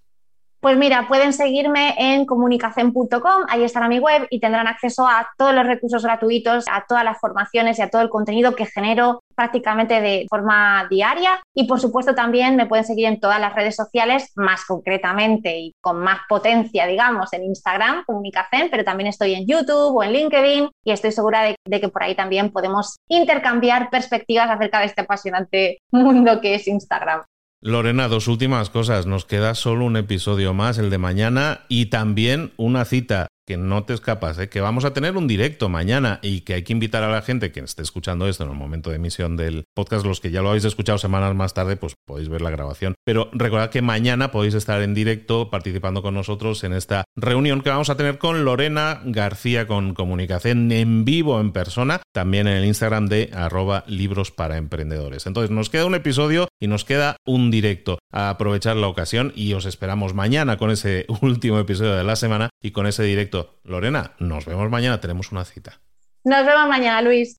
Pues 0.62 0.78
mira, 0.78 1.08
pueden 1.08 1.32
seguirme 1.32 1.96
en 1.98 2.26
comunicación.com, 2.26 3.46
ahí 3.48 3.64
estará 3.64 3.88
mi 3.88 4.00
web 4.00 4.28
y 4.30 4.42
tendrán 4.42 4.68
acceso 4.68 5.08
a 5.08 5.30
todos 5.38 5.54
los 5.54 5.66
recursos 5.66 6.04
gratuitos, 6.04 6.66
a 6.70 6.84
todas 6.86 7.06
las 7.06 7.18
formaciones 7.18 7.80
y 7.80 7.82
a 7.82 7.90
todo 7.90 8.02
el 8.02 8.10
contenido 8.10 8.56
que 8.56 8.66
genero 8.66 9.22
prácticamente 9.36 10.02
de 10.02 10.26
forma 10.30 10.86
diaria. 10.90 11.42
Y 11.56 11.66
por 11.66 11.80
supuesto 11.80 12.14
también 12.14 12.58
me 12.58 12.66
pueden 12.66 12.84
seguir 12.84 13.06
en 13.06 13.22
todas 13.22 13.40
las 13.40 13.56
redes 13.56 13.78
sociales, 13.78 14.34
más 14.36 14.66
concretamente 14.66 15.58
y 15.58 15.74
con 15.80 16.00
más 16.02 16.20
potencia, 16.28 16.86
digamos, 16.88 17.32
en 17.32 17.46
Instagram, 17.46 18.04
comunicación, 18.06 18.68
pero 18.70 18.84
también 18.84 19.08
estoy 19.08 19.36
en 19.36 19.48
YouTube 19.48 19.96
o 19.96 20.04
en 20.04 20.12
LinkedIn 20.12 20.70
y 20.84 20.92
estoy 20.92 21.14
segura 21.14 21.42
de, 21.44 21.56
de 21.66 21.80
que 21.80 21.88
por 21.88 22.04
ahí 22.04 22.16
también 22.16 22.52
podemos 22.52 22.98
intercambiar 23.08 23.90
perspectivas 23.90 24.50
acerca 24.50 24.80
de 24.80 24.88
este 24.88 25.02
apasionante 25.02 25.78
mundo 25.92 26.42
que 26.42 26.56
es 26.56 26.68
Instagram. 26.68 27.24
Lorena, 27.62 28.08
dos 28.08 28.28
últimas 28.28 28.70
cosas. 28.70 29.06
Nos 29.06 29.26
queda 29.26 29.54
solo 29.54 29.86
un 29.86 29.98
episodio 29.98 30.54
más, 30.54 30.78
el 30.78 30.90
de 30.90 30.98
mañana, 30.98 31.66
y 31.68 31.88
también 31.88 32.54
una 32.56 32.86
cita 32.86 33.28
que 33.50 33.58
no 33.58 33.84
te 33.84 33.96
escapas, 33.96 34.38
¿eh? 34.38 34.48
que 34.48 34.62
vamos 34.62 34.86
a 34.86 34.94
tener 34.94 35.18
un 35.18 35.28
directo 35.28 35.70
mañana 35.70 36.20
y 36.22 36.42
que 36.42 36.54
hay 36.54 36.62
que 36.62 36.72
invitar 36.72 37.02
a 37.02 37.10
la 37.10 37.24
gente 37.24 37.52
que 37.52 37.62
esté 37.62 37.82
escuchando 37.82 38.28
esto 38.28 38.44
en 38.44 38.52
el 38.52 38.56
momento 38.56 38.92
de 38.92 38.98
emisión 38.98 39.38
del 39.38 39.66
podcast, 39.74 40.06
los 40.06 40.22
que 40.22 40.30
ya 40.30 40.44
lo 40.44 40.50
habéis 40.50 40.66
escuchado 40.66 41.00
semanas 41.00 41.34
más 41.34 41.56
tarde, 41.56 41.76
pues 41.76 41.96
podéis 42.06 42.30
ver 42.30 42.44
la 42.44 42.52
grabación. 42.52 42.94
Pero 43.04 43.32
recordad 43.34 43.72
que 43.72 43.82
mañana 43.82 44.30
podéis 44.30 44.54
estar 44.54 44.84
en 44.84 44.94
directo 44.94 45.50
participando 45.50 46.04
con 46.04 46.14
nosotros 46.14 46.64
en 46.64 46.74
esta 46.74 47.06
reunión 47.16 47.62
que 47.62 47.72
vamos 47.72 47.90
a 47.90 47.98
tener 47.98 48.20
con 48.20 48.46
Lorena 48.46 49.02
García 49.04 49.66
con 49.66 49.96
comunicación 49.96 50.72
en 50.72 51.04
vivo, 51.04 51.40
en 51.40 51.52
persona, 51.52 52.04
también 52.14 52.48
en 52.48 52.58
el 52.58 52.66
Instagram 52.66 53.08
de 53.08 53.32
arroba 53.34 53.84
libros 53.88 54.30
para 54.30 54.58
emprendedores. 54.58 55.26
Entonces 55.26 55.50
nos 55.50 55.72
queda 55.72 55.88
un 55.88 55.96
episodio 55.96 56.50
y 56.60 56.68
nos 56.68 56.86
queda 56.86 57.18
un 57.26 57.50
directo. 57.50 57.98
A 58.12 58.30
aprovechar 58.30 58.76
la 58.76 58.88
ocasión 58.88 59.34
y 59.36 59.54
os 59.54 59.66
esperamos 59.66 60.14
mañana 60.14 60.58
con 60.58 60.70
ese 60.70 61.08
último 61.22 61.58
episodio 61.58 61.96
de 61.96 62.04
la 62.04 62.16
semana 62.16 62.50
y 62.62 62.72
con 62.72 62.88
ese 62.88 63.04
directo 63.04 63.60
Lorena, 63.64 64.14
nos 64.20 64.46
vemos 64.46 64.70
mañana, 64.70 65.00
tenemos 65.00 65.32
una 65.32 65.46
cita. 65.46 65.80
Nos 66.24 66.46
vemos 66.46 66.68
mañana, 66.68 67.02
Luis. 67.02 67.38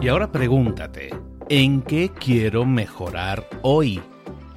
Y 0.00 0.08
ahora 0.08 0.30
pregúntate, 0.30 1.14
¿en 1.48 1.82
qué 1.82 2.10
quiero 2.10 2.64
mejorar 2.66 3.48
hoy? 3.62 4.02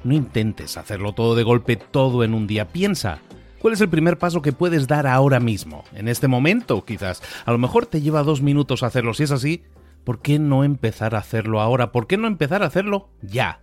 No 0.04 0.14
intentes 0.14 0.76
hacerlo 0.76 1.12
todo 1.12 1.34
de 1.34 1.42
golpe, 1.42 1.76
todo 1.76 2.22
en 2.22 2.34
un 2.34 2.46
día. 2.46 2.68
Piensa, 2.68 3.20
¿cuál 3.58 3.74
es 3.74 3.80
el 3.80 3.88
primer 3.88 4.18
paso 4.18 4.42
que 4.42 4.52
puedes 4.52 4.86
dar 4.86 5.06
ahora 5.06 5.40
mismo? 5.40 5.84
En 5.94 6.08
este 6.08 6.28
momento, 6.28 6.84
quizás. 6.84 7.22
A 7.46 7.52
lo 7.52 7.58
mejor 7.58 7.86
te 7.86 8.02
lleva 8.02 8.22
dos 8.22 8.42
minutos 8.42 8.82
hacerlo. 8.82 9.14
Si 9.14 9.24
es 9.24 9.30
así, 9.30 9.64
¿por 10.04 10.20
qué 10.20 10.38
no 10.38 10.64
empezar 10.64 11.14
a 11.14 11.18
hacerlo 11.18 11.60
ahora? 11.60 11.92
¿Por 11.92 12.06
qué 12.06 12.18
no 12.18 12.26
empezar 12.26 12.62
a 12.62 12.66
hacerlo 12.66 13.10
ya? 13.22 13.62